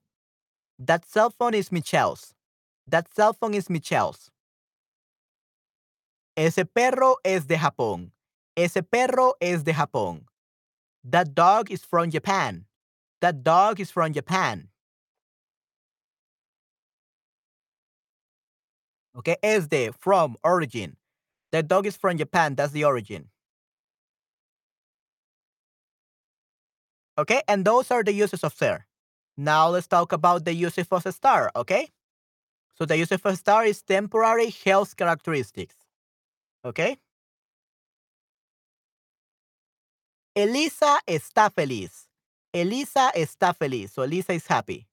[0.79, 2.33] That cell phone is Michelle's.
[2.87, 4.29] That cell phone is Michelle's.
[6.35, 8.11] Ese perro es de Japón.
[8.55, 10.25] Ese perro es de Japón.
[11.03, 12.65] That dog is from Japan.
[13.21, 14.69] That dog is from Japan.
[19.15, 20.97] Okay, es de, from, origin.
[21.51, 22.55] That dog is from Japan.
[22.55, 23.29] That's the origin.
[27.17, 28.85] Okay, and those are the uses of ser.
[29.37, 31.89] Now let's talk about the uses of estar, okay?
[32.75, 35.75] So the use of estar is temporary health characteristics.
[36.65, 36.97] Okay?
[40.35, 42.07] Elisa está feliz.
[42.53, 43.91] Elisa está feliz.
[43.91, 44.87] So Elisa is happy.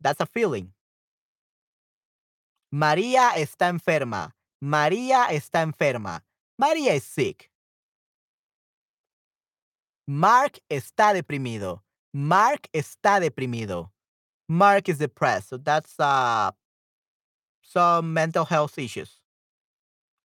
[0.00, 0.72] That's a feeling.
[2.72, 4.32] María está enferma.
[4.62, 6.22] María está enferma.
[6.60, 7.50] María is sick.
[10.06, 11.80] Mark está deprimido.
[12.12, 13.90] Mark está deprimido.
[14.48, 15.48] Mark is depressed.
[15.48, 16.52] So that's uh
[17.62, 19.20] some mental health issues.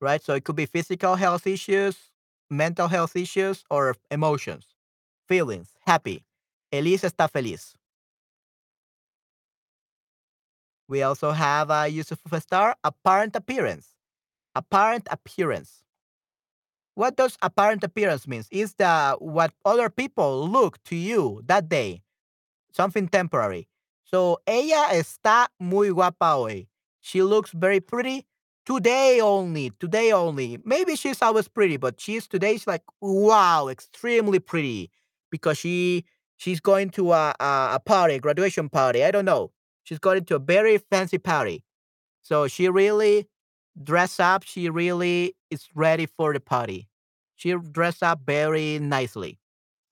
[0.02, 0.22] Right?
[0.22, 1.98] So it could be physical health issues,
[2.50, 4.66] mental health issues, or emotions,
[5.28, 6.24] feelings, happy.
[6.72, 7.76] Elisa está feliz.
[10.88, 13.90] We also have a use of estar, apparent appearance.
[14.56, 15.84] Apparent appearance.
[17.00, 18.50] What does apparent appearance means?
[18.52, 22.04] Is the what other people look to you that day.
[22.74, 23.70] Something temporary.
[24.04, 26.68] So ella está muy guapa hoy.
[27.00, 28.26] She looks very pretty
[28.66, 29.72] today only.
[29.80, 30.60] Today only.
[30.66, 34.92] Maybe she's always pretty, but she's today's like wow, extremely pretty
[35.32, 36.04] because she
[36.36, 39.06] she's going to a, a, a party, graduation party.
[39.06, 39.52] I don't know.
[39.86, 41.64] She's going to a very fancy party.
[42.22, 43.30] So she really
[43.82, 44.44] dress up.
[44.44, 46.89] She really is ready for the party.
[47.40, 49.40] She dressed up very nicely.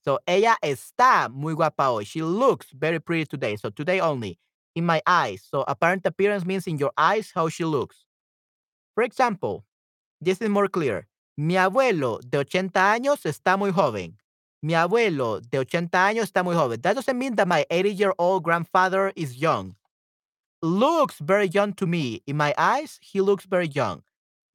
[0.03, 2.03] So ella está muy guapa hoy.
[2.03, 3.55] She looks very pretty today.
[3.55, 4.37] So today only.
[4.75, 5.47] In my eyes.
[5.49, 8.05] So apparent appearance means in your eyes how she looks.
[8.95, 9.63] For example,
[10.19, 11.07] this is more clear.
[11.37, 14.17] Mi abuelo de 80 años está muy joven.
[14.61, 16.81] Mi abuelo de 80 años está muy joven.
[16.81, 19.75] That doesn't mean that my 80 year old grandfather is young.
[20.61, 22.23] Looks very young to me.
[22.27, 24.03] In my eyes, he looks very young.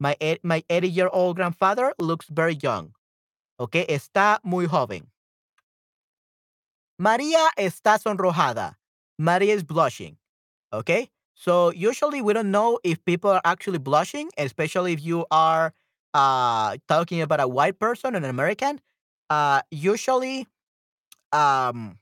[0.03, 2.93] My, my 80 year old grandfather looks very young.
[3.61, 5.07] Ok, está muy joven.
[7.01, 8.75] María está sonrojada.
[9.21, 10.17] María is blushing.
[10.73, 15.73] Okay, so usually we don't know if people are actually blushing, especially if you are
[16.15, 18.81] uh, talking about a white person, an American.
[19.31, 20.49] Uh, usually,
[21.31, 21.99] um,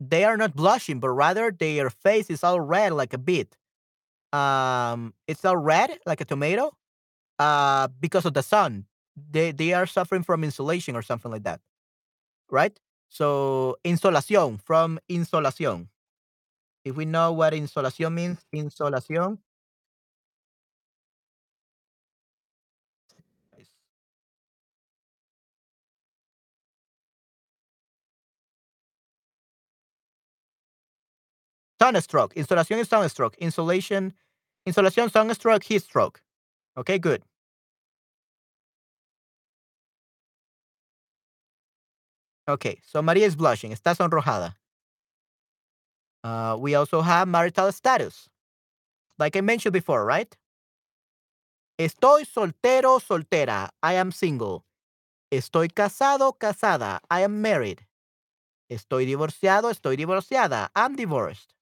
[0.00, 3.56] they are not blushing, but rather their face is all red like a bit.
[4.36, 6.72] Um, it's all red like a tomato
[7.38, 8.86] uh, because of the sun.
[9.16, 11.60] They they are suffering from insolation or something like that,
[12.50, 12.78] right?
[13.10, 15.88] So insolación from insolación.
[16.84, 19.38] If we know what insolación means, insolación.
[31.80, 32.34] Sunstroke.
[32.34, 33.36] Insolación is sunstroke.
[33.38, 34.14] Insolation,
[34.66, 36.20] insolación, sunstroke, heat stroke.
[36.76, 37.22] Okay, good.
[42.48, 43.72] Okay, so María is blushing.
[43.72, 44.54] Está sonrojada.
[46.22, 48.28] Uh, we also have marital status.
[49.18, 50.36] Like I mentioned before, right?
[51.78, 53.70] Estoy soltero, soltera.
[53.82, 54.64] I am single.
[55.32, 57.00] Estoy casado, casada.
[57.10, 57.86] I am married.
[58.70, 60.70] Estoy divorciado, estoy divorciada.
[60.74, 61.54] I'm divorced.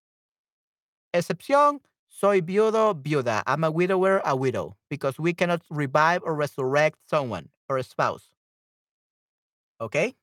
[1.13, 1.81] Excepción,
[2.25, 3.43] soy viudo, viuda.
[3.47, 4.77] I'm a widower, a widow.
[4.89, 8.31] Because we cannot revive or resurrect someone or a spouse.
[9.79, 10.15] Okay?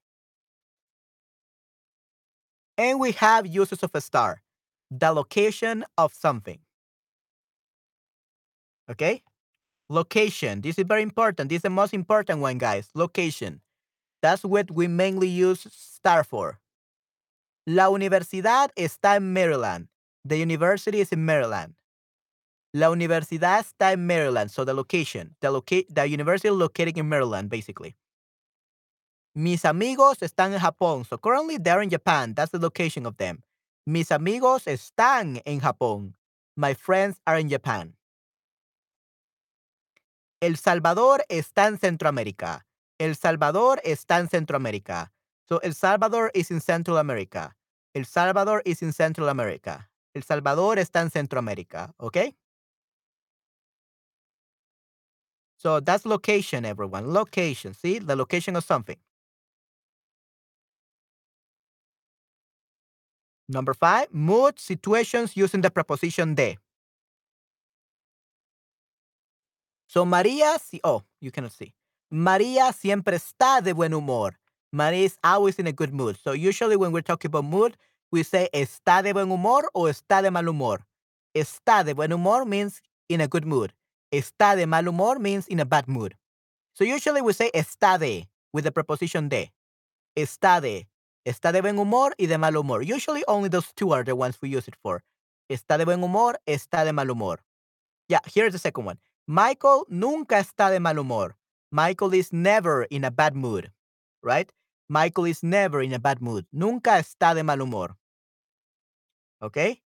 [2.75, 4.37] And we have uses of estar.
[4.89, 6.57] The location of something.
[8.89, 9.21] Okay?
[9.87, 10.61] Location.
[10.61, 11.49] This is very important.
[11.49, 12.89] This is the most important one, guys.
[12.95, 13.61] Location.
[14.23, 16.59] That's what we mainly use star for.
[17.67, 19.87] La universidad está en Maryland.
[20.25, 21.75] The university is in Maryland.
[22.73, 24.49] La universidad está en Maryland.
[24.49, 25.35] So the location.
[25.41, 25.49] The,
[25.89, 27.95] the university located in Maryland, basically.
[29.33, 31.05] Mis amigos están en Japón.
[31.05, 32.33] So currently they're in Japan.
[32.33, 33.43] That's the location of them.
[33.85, 36.13] Mis amigos están en Japón.
[36.55, 37.95] My friends are in Japan.
[40.41, 42.65] El Salvador está en Centroamérica.
[42.99, 45.11] El Salvador está en Centroamérica.
[45.47, 47.55] So El Salvador is in Central America.
[47.93, 49.89] El Salvador is in Central America.
[50.13, 51.93] El Salvador está en Centroamérica.
[51.97, 52.35] Okay?
[55.61, 57.13] So that's location, everyone.
[57.13, 57.75] Location.
[57.75, 57.99] See?
[57.99, 58.97] The location of something.
[63.47, 66.57] Number five, mood situations using the preposition de.
[69.85, 71.73] So María, see oh, you cannot see.
[72.11, 74.39] María siempre está de buen humor.
[74.73, 76.17] María is always in a good mood.
[76.17, 77.77] So usually when we're talking about mood,
[78.11, 80.87] we say está de buen humor or está de mal humor.
[81.35, 83.73] Está de buen humor means in a good mood.
[84.11, 86.15] Está de mal humor means in a bad mood.
[86.73, 89.51] So usually we say está de with the preposition de.
[90.17, 90.87] Está de.
[91.25, 92.81] Está de buen humor y de mal humor.
[92.81, 95.03] Usually only those two are the ones we use it for.
[95.49, 97.39] Está de buen humor, está de mal humor.
[98.09, 98.97] Yeah, here's the second one.
[99.27, 101.35] Michael nunca está de mal humor.
[101.71, 103.71] Michael is never in a bad mood,
[104.21, 104.51] right?
[104.89, 106.45] Michael is never in a bad mood.
[106.51, 107.95] Nunca está de mal humor.
[109.41, 109.81] Okay?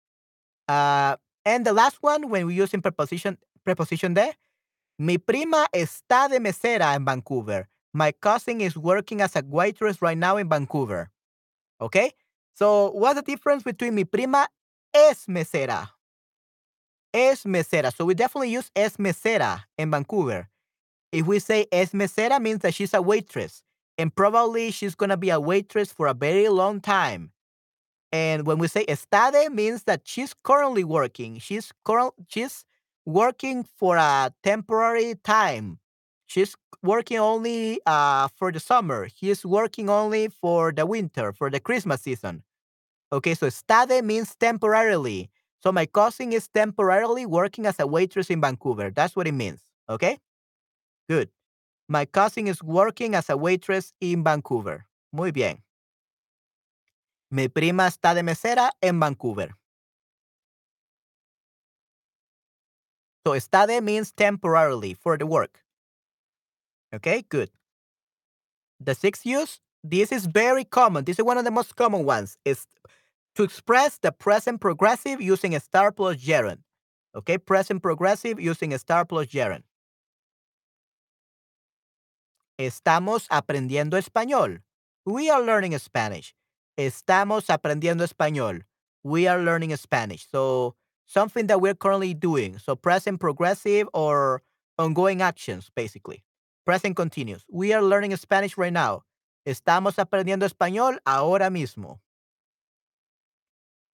[0.67, 4.37] Uh, and the last one, when we use in preposition, preposition de,
[4.99, 7.69] mi prima está de mesera en Vancouver.
[7.93, 11.11] My cousin is working as a waitress right now in Vancouver.
[11.81, 12.13] Okay?
[12.55, 14.49] So, what's the difference between mi prima
[14.93, 15.91] es mesera?
[17.13, 17.93] Es mesera.
[17.95, 20.49] So, we definitely use es mesera in Vancouver.
[21.13, 23.63] If we say es mesera, means that she's a waitress.
[23.97, 27.31] And probably she's going to be a waitress for a very long time.
[28.11, 31.39] And when we say estade, means that she's currently working.
[31.39, 32.65] She's current, she's
[33.07, 35.79] working for a temporary time.
[36.27, 39.09] She's working only uh, for the summer.
[39.15, 42.43] He's working only for the winter, for the Christmas season.
[43.13, 45.31] Okay, so estade means temporarily.
[45.63, 48.91] So my cousin is temporarily working as a waitress in Vancouver.
[48.91, 49.61] That's what it means.
[49.89, 50.19] Okay?
[51.09, 51.31] Good.
[51.89, 54.87] My cousin is working as a waitress in Vancouver.
[55.13, 55.63] Muy bien.
[57.31, 59.55] Mi prima está de mesera en Vancouver.
[63.27, 65.61] So estade means temporarily for the work.
[66.95, 67.51] Okay, good.
[68.81, 71.05] The sixth use, this is very common.
[71.05, 72.37] This is one of the most common ones.
[72.45, 72.67] Is
[73.35, 76.59] to express the present progressive using estar plus gerund.
[77.17, 79.63] Okay, present progressive using estar plus gerund.
[82.61, 84.61] Estamos aprendiendo español.
[85.07, 86.35] We are learning Spanish.
[86.79, 88.63] Estamos aprendiendo español.
[89.03, 90.27] We are learning Spanish.
[90.31, 90.77] So
[91.07, 92.59] something that we're currently doing.
[92.59, 94.43] So present progressive or
[94.79, 96.25] ongoing actions, basically.
[96.65, 97.45] Present continuous.
[97.51, 99.03] We are learning Spanish right now.
[99.47, 102.01] Estamos aprendiendo español ahora mismo.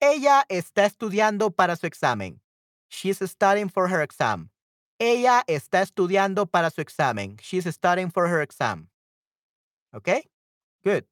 [0.00, 2.40] Ella está estudiando para su examen.
[2.88, 4.50] She's studying for her exam.
[4.98, 7.36] Ella está estudiando para su examen.
[7.40, 8.88] She's studying for her exam.
[9.94, 10.24] Okay?
[10.84, 11.04] Good.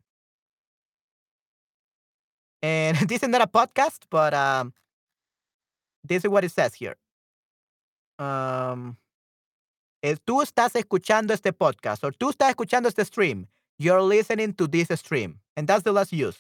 [2.62, 4.73] And this is not a podcast, but um,
[6.09, 6.97] this is what it says here.
[8.18, 8.97] Um,
[10.24, 13.47] tú estás escuchando este podcast, or tú estás escuchando este stream.
[13.78, 15.40] You're listening to this stream.
[15.56, 16.39] And that's the last use.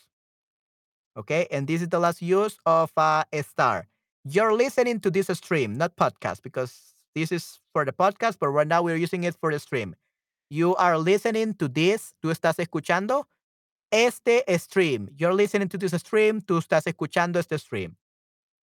[1.16, 1.46] Okay?
[1.50, 3.84] And this is the last use of uh, estar.
[4.24, 8.66] You're listening to this stream, not podcast, because this is for the podcast, but right
[8.66, 9.94] now we're using it for the stream.
[10.50, 12.14] You are listening to this.
[12.22, 13.24] Tú estás escuchando
[13.92, 15.08] este stream.
[15.16, 16.40] You're listening to this stream.
[16.40, 17.96] Tú estás escuchando este stream.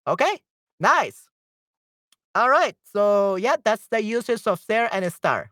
[0.08, 0.42] Okay?
[0.80, 1.30] Nice.
[2.34, 2.76] All right.
[2.94, 5.52] So, yeah, that's the uses of there and star.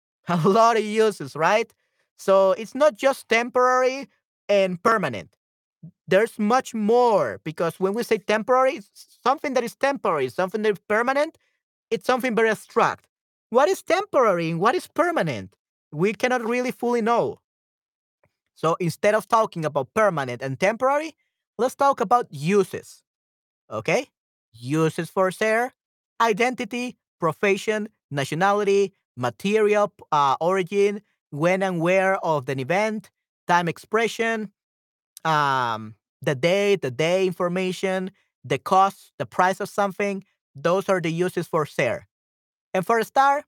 [0.28, 1.72] A lot of uses, right?
[2.18, 4.08] So, it's not just temporary
[4.48, 5.36] and permanent.
[6.08, 10.72] There's much more because when we say temporary, it's something that is temporary, something that
[10.74, 11.38] is permanent,
[11.90, 13.06] it's something very abstract.
[13.50, 15.54] What is temporary and what is permanent?
[15.92, 17.40] We cannot really fully know.
[18.54, 21.16] So instead of talking about permanent and temporary,
[21.58, 23.02] let's talk about uses.
[23.70, 24.08] Okay?
[24.52, 25.72] Uses for ser,
[26.20, 33.10] identity, profession, nationality, material uh, origin, when and where of an event,
[33.48, 34.52] time expression,
[35.24, 38.10] um, the day, the day information,
[38.44, 40.24] the cost, the price of something.
[40.54, 42.06] Those are the uses for ser.
[42.74, 43.44] And for star,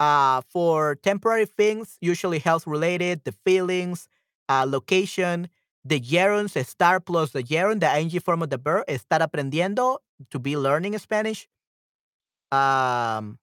[0.00, 4.08] uh, for temporary things, usually health related, the feelings,
[4.48, 5.48] uh, location,
[5.84, 9.98] the gerunds, star plus the gerund, the ing form of the verb, estar aprendiendo,
[10.30, 11.48] to be learning Spanish.
[12.52, 13.38] Um,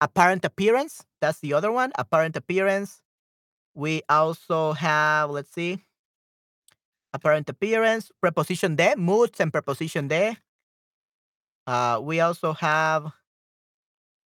[0.00, 3.00] apparent appearance, that's the other one, apparent appearance.
[3.74, 5.78] We also have, let's see,
[7.12, 10.36] apparent appearance, preposition de, moods and preposition de.
[11.66, 13.12] Uh, we also have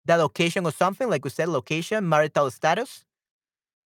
[0.04, 3.04] the location of something, like we said, location, marital status.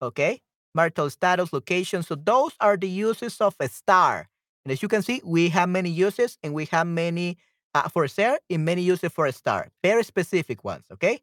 [0.02, 0.42] Okay
[0.74, 2.02] marital status, location.
[2.02, 4.26] So those are the uses of estar.
[4.64, 7.38] And as you can see, we have many uses and we have many
[7.74, 9.68] uh, for estar and many uses for estar.
[9.82, 11.20] Very specific ones, okay?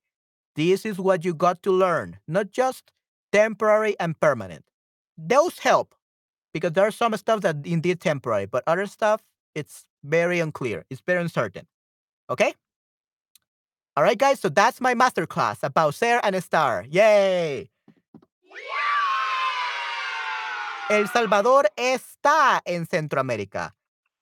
[0.55, 2.91] This is what you got to learn, not just
[3.31, 4.65] temporary and permanent.
[5.17, 5.95] Those help
[6.53, 9.21] because there are some stuff that indeed temporary, but other stuff,
[9.55, 10.85] it's very unclear.
[10.89, 11.67] It's very uncertain.
[12.29, 12.53] Okay?
[13.95, 14.39] All right, guys.
[14.39, 16.85] So that's my masterclass about ser and estar.
[16.89, 17.69] Yay!
[20.91, 23.73] El Salvador está en Centroamérica.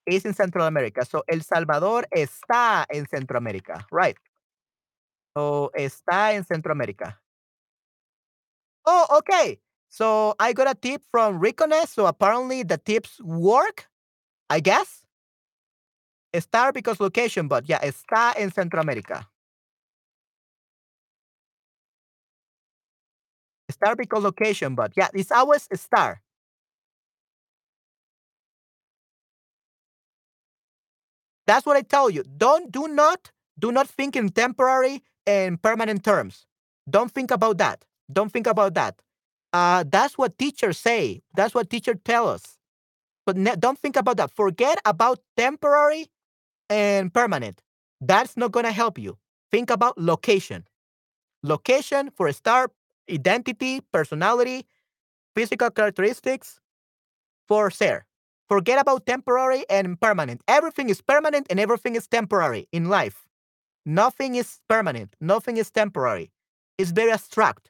[0.06, 1.04] Is in Central America.
[1.04, 3.88] So El Salvador está en Centroamérica.
[3.92, 4.18] Right.
[5.36, 7.20] So está en Centroamérica.
[8.86, 9.60] Oh, okay.
[9.90, 11.90] So I got a tip from Riconess.
[11.90, 13.90] So apparently the tips work,
[14.48, 15.04] I guess.
[16.40, 19.26] Star because location, but yeah, está en Centroamérica.
[23.72, 26.22] Star because location, but yeah, it's always star.
[31.50, 32.24] That's what I tell you.
[32.46, 36.46] Don't do not do not think in temporary and permanent terms.
[36.96, 37.86] Don't think about that.
[38.18, 39.02] Don't think about that.
[39.52, 41.24] Uh, that's what teachers say.
[41.36, 42.44] That's what teachers tell us.
[43.26, 44.32] But ne- don't think about that.
[44.32, 46.04] Forget about temporary
[46.70, 47.64] and permanent.
[48.02, 49.18] That's not going to help you.
[49.52, 50.66] Think about location.
[51.44, 52.70] Location for estar,
[53.12, 54.66] identity, personality,
[55.36, 56.60] physical characteristics
[57.48, 58.06] for ser.
[58.50, 60.42] Forget about temporary and permanent.
[60.48, 63.28] Everything is permanent and everything is temporary in life.
[63.86, 66.32] Nothing is permanent, nothing is temporary.
[66.78, 67.70] It's very abstract.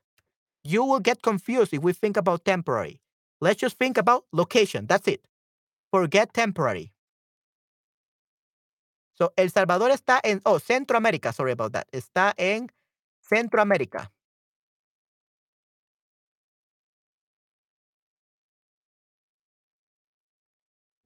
[0.64, 3.02] You will get confused if we think about temporary.
[3.42, 4.86] Let's just think about location.
[4.88, 5.22] That's it.
[5.92, 6.94] Forget temporary.
[9.16, 11.34] So, El Salvador está en, oh, Centroamérica.
[11.34, 11.88] Sorry about that.
[11.92, 12.70] Está en
[13.30, 14.10] Centroamérica.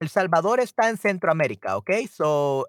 [0.04, 2.06] El Salvador está en Centroamérica, okay?
[2.06, 2.66] So,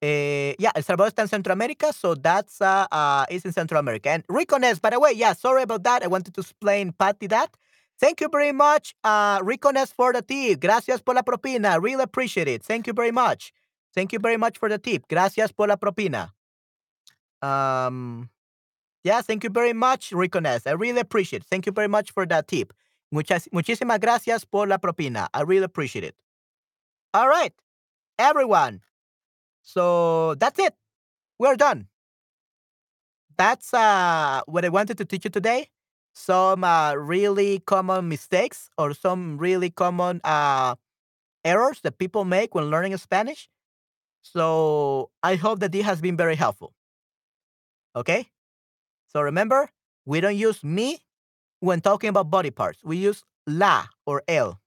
[0.00, 4.10] yeah, El Salvador está en Centroamérica, so that's uh, uh, is in Central America.
[4.10, 6.02] And Ricones, by the way, yeah, sorry about that.
[6.02, 7.56] I wanted to explain Patty that.
[7.98, 10.60] Thank you very much, uh, Ricones, for the tip.
[10.60, 11.78] Gracias por la propina.
[11.80, 12.62] Really appreciate it.
[12.62, 13.52] Thank you very much.
[13.94, 15.08] Thank you very much for the tip.
[15.08, 16.32] Gracias por la propina.
[17.40, 18.28] Um,
[19.02, 20.66] yeah, thank you very much, Ricones.
[20.66, 21.48] I really appreciate it.
[21.48, 22.72] Thank you very much for that tip.
[23.10, 25.28] Muchas, muchísimas gracias por la propina.
[25.32, 26.14] I really appreciate it.
[27.16, 27.54] All right,
[28.18, 28.82] everyone.
[29.62, 30.74] So that's it.
[31.38, 31.88] We're done.
[33.38, 35.70] That's uh, what I wanted to teach you today.
[36.12, 40.74] Some uh, really common mistakes or some really common uh,
[41.42, 43.48] errors that people make when learning Spanish.
[44.20, 46.74] So I hope that this has been very helpful.
[47.96, 48.28] Okay?
[49.06, 49.70] So remember,
[50.04, 50.98] we don't use me
[51.60, 52.84] when talking about body parts.
[52.84, 54.60] We use la or el.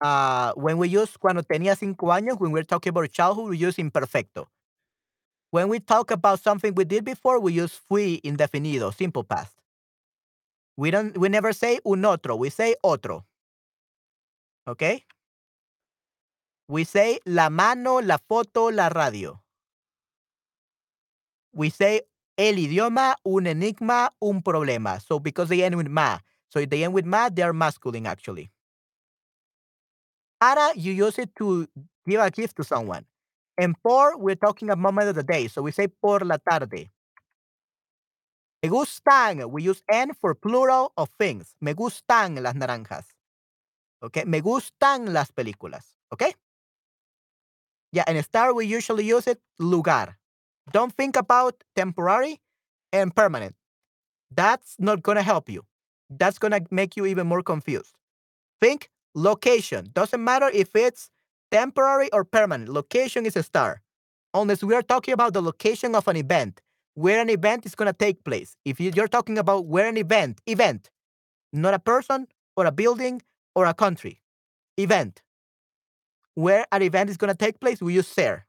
[0.00, 3.76] Uh, when we use cuando tenía cinco años, when we're talking about childhood, we use
[3.76, 4.46] imperfecto.
[5.50, 9.54] When we talk about something we did before, we use fui indefinido, simple past.
[10.76, 13.24] We don't we never say un otro, we say otro.
[14.66, 15.04] Okay?
[16.68, 19.40] We say la mano, la foto, la radio.
[21.52, 22.02] We say
[22.36, 25.00] el idioma, un enigma, un problema.
[25.00, 26.18] So because they end with ma.
[26.48, 28.50] So if they end with ma, they are masculine actually.
[30.44, 31.66] Ara, you use it to
[32.06, 33.06] give a gift to someone.
[33.56, 35.48] And por, we're talking a moment of the day.
[35.48, 36.90] So we say por la tarde.
[38.62, 41.54] Me gustan, we use N for plural of things.
[41.60, 43.04] Me gustan las naranjas.
[44.02, 45.84] Okay, me gustan las películas.
[46.12, 46.34] Okay?
[47.92, 50.18] Yeah, and star we usually use it lugar.
[50.72, 52.40] Don't think about temporary
[52.92, 53.54] and permanent.
[54.30, 55.64] That's not going to help you.
[56.10, 57.94] That's going to make you even more confused.
[58.60, 59.88] Think location.
[59.92, 61.10] Doesn't matter if it's
[61.50, 62.68] temporary or permanent.
[62.68, 63.76] Location is estar.
[64.32, 66.60] Unless we are talking about the location of an event,
[66.94, 68.56] where an event is going to take place.
[68.64, 70.90] If you're talking about where an event, event,
[71.52, 72.26] not a person
[72.56, 73.22] or a building
[73.54, 74.20] or a country,
[74.76, 75.22] event,
[76.34, 78.46] where an event is going to take place, we use there.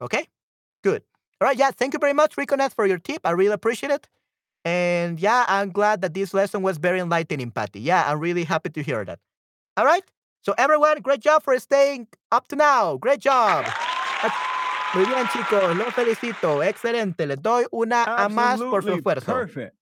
[0.00, 0.26] Okay?
[0.82, 1.02] Good.
[1.40, 1.58] All right.
[1.58, 1.70] Yeah.
[1.70, 3.20] Thank you very much, Reconnect, for your tip.
[3.24, 4.08] I really appreciate it.
[4.64, 7.80] And yeah, I'm glad that this lesson was very enlightening, Patty.
[7.80, 9.20] Yeah, I'm really happy to hear that.
[9.76, 10.04] All right.
[10.42, 12.96] So everyone, great job for staying up to now.
[12.98, 13.64] Great job.
[14.94, 15.76] Muy bien, chicos.
[15.76, 16.62] Los felicito.
[16.62, 17.26] Excelente.
[17.26, 19.26] Les doy una a más por su esfuerzo.
[19.34, 19.74] Perfect.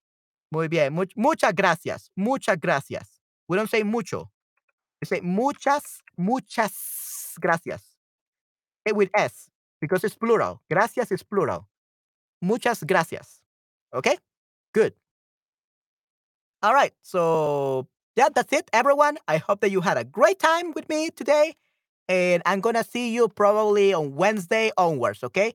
[0.51, 0.93] Muy bien.
[0.95, 2.11] Much- muchas gracias.
[2.17, 3.21] Muchas gracias.
[3.49, 4.31] We don't say mucho.
[5.01, 7.83] We say muchas, muchas gracias.
[8.87, 9.51] Eh, with S
[9.81, 10.63] because it's plural.
[10.71, 11.69] Gracias is plural.
[12.41, 13.43] Muchas gracias.
[13.93, 14.17] Okay?
[14.73, 14.95] Good.
[16.63, 16.95] All right.
[17.03, 19.19] So, yeah, that's it, everyone.
[19.27, 21.55] I hope that you had a great time with me today.
[22.09, 25.25] And I'm going to see you probably on Wednesday onwards.
[25.25, 25.55] Okay?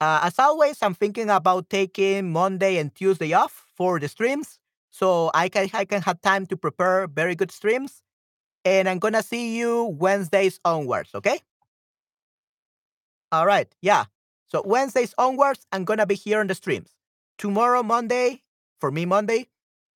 [0.00, 4.58] Uh, as always, I'm thinking about taking Monday and Tuesday off for the streams.
[4.90, 8.02] So I can I can have time to prepare very good streams.
[8.64, 11.40] And I'm gonna see you Wednesdays onwards, okay?
[13.32, 14.04] All right, yeah.
[14.48, 16.90] So Wednesdays onwards, I'm gonna be here on the streams.
[17.36, 18.42] Tomorrow, Monday,
[18.80, 19.48] for me, Monday,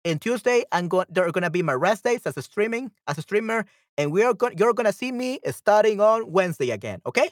[0.05, 1.07] and Tuesday, I'm going.
[1.09, 3.67] There are gonna be my rest days as a streaming, as a streamer,
[3.97, 4.57] and we are going.
[4.59, 7.01] You're gonna see me starting on Wednesday again.
[7.07, 7.31] Okay.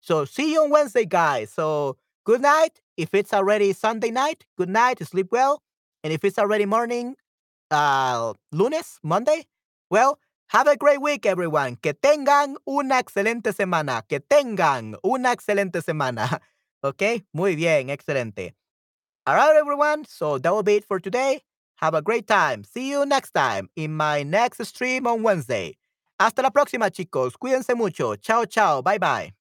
[0.00, 1.52] So see you on Wednesday, guys.
[1.52, 2.80] So good night.
[2.96, 4.98] If it's already Sunday night, good night.
[5.04, 5.62] Sleep well.
[6.02, 7.16] And if it's already morning,
[7.70, 9.44] uh, lunes, Monday,
[9.90, 10.18] well,
[10.48, 11.76] have a great week, everyone.
[11.76, 14.02] Que tengan una excelente semana.
[14.08, 16.40] Que tengan una excelente semana.
[16.82, 17.22] Okay?
[17.34, 17.90] Muy bien.
[17.90, 18.54] Excelente.
[19.26, 20.06] All right, everyone.
[20.06, 21.42] So that will be it for today.
[21.80, 22.64] Have a great time.
[22.64, 25.76] See you next time in my next stream on Wednesday.
[26.18, 27.32] Hasta la próxima, chicos.
[27.38, 28.16] Cuídense mucho.
[28.16, 28.82] Chao, chao.
[28.82, 29.39] Bye, bye.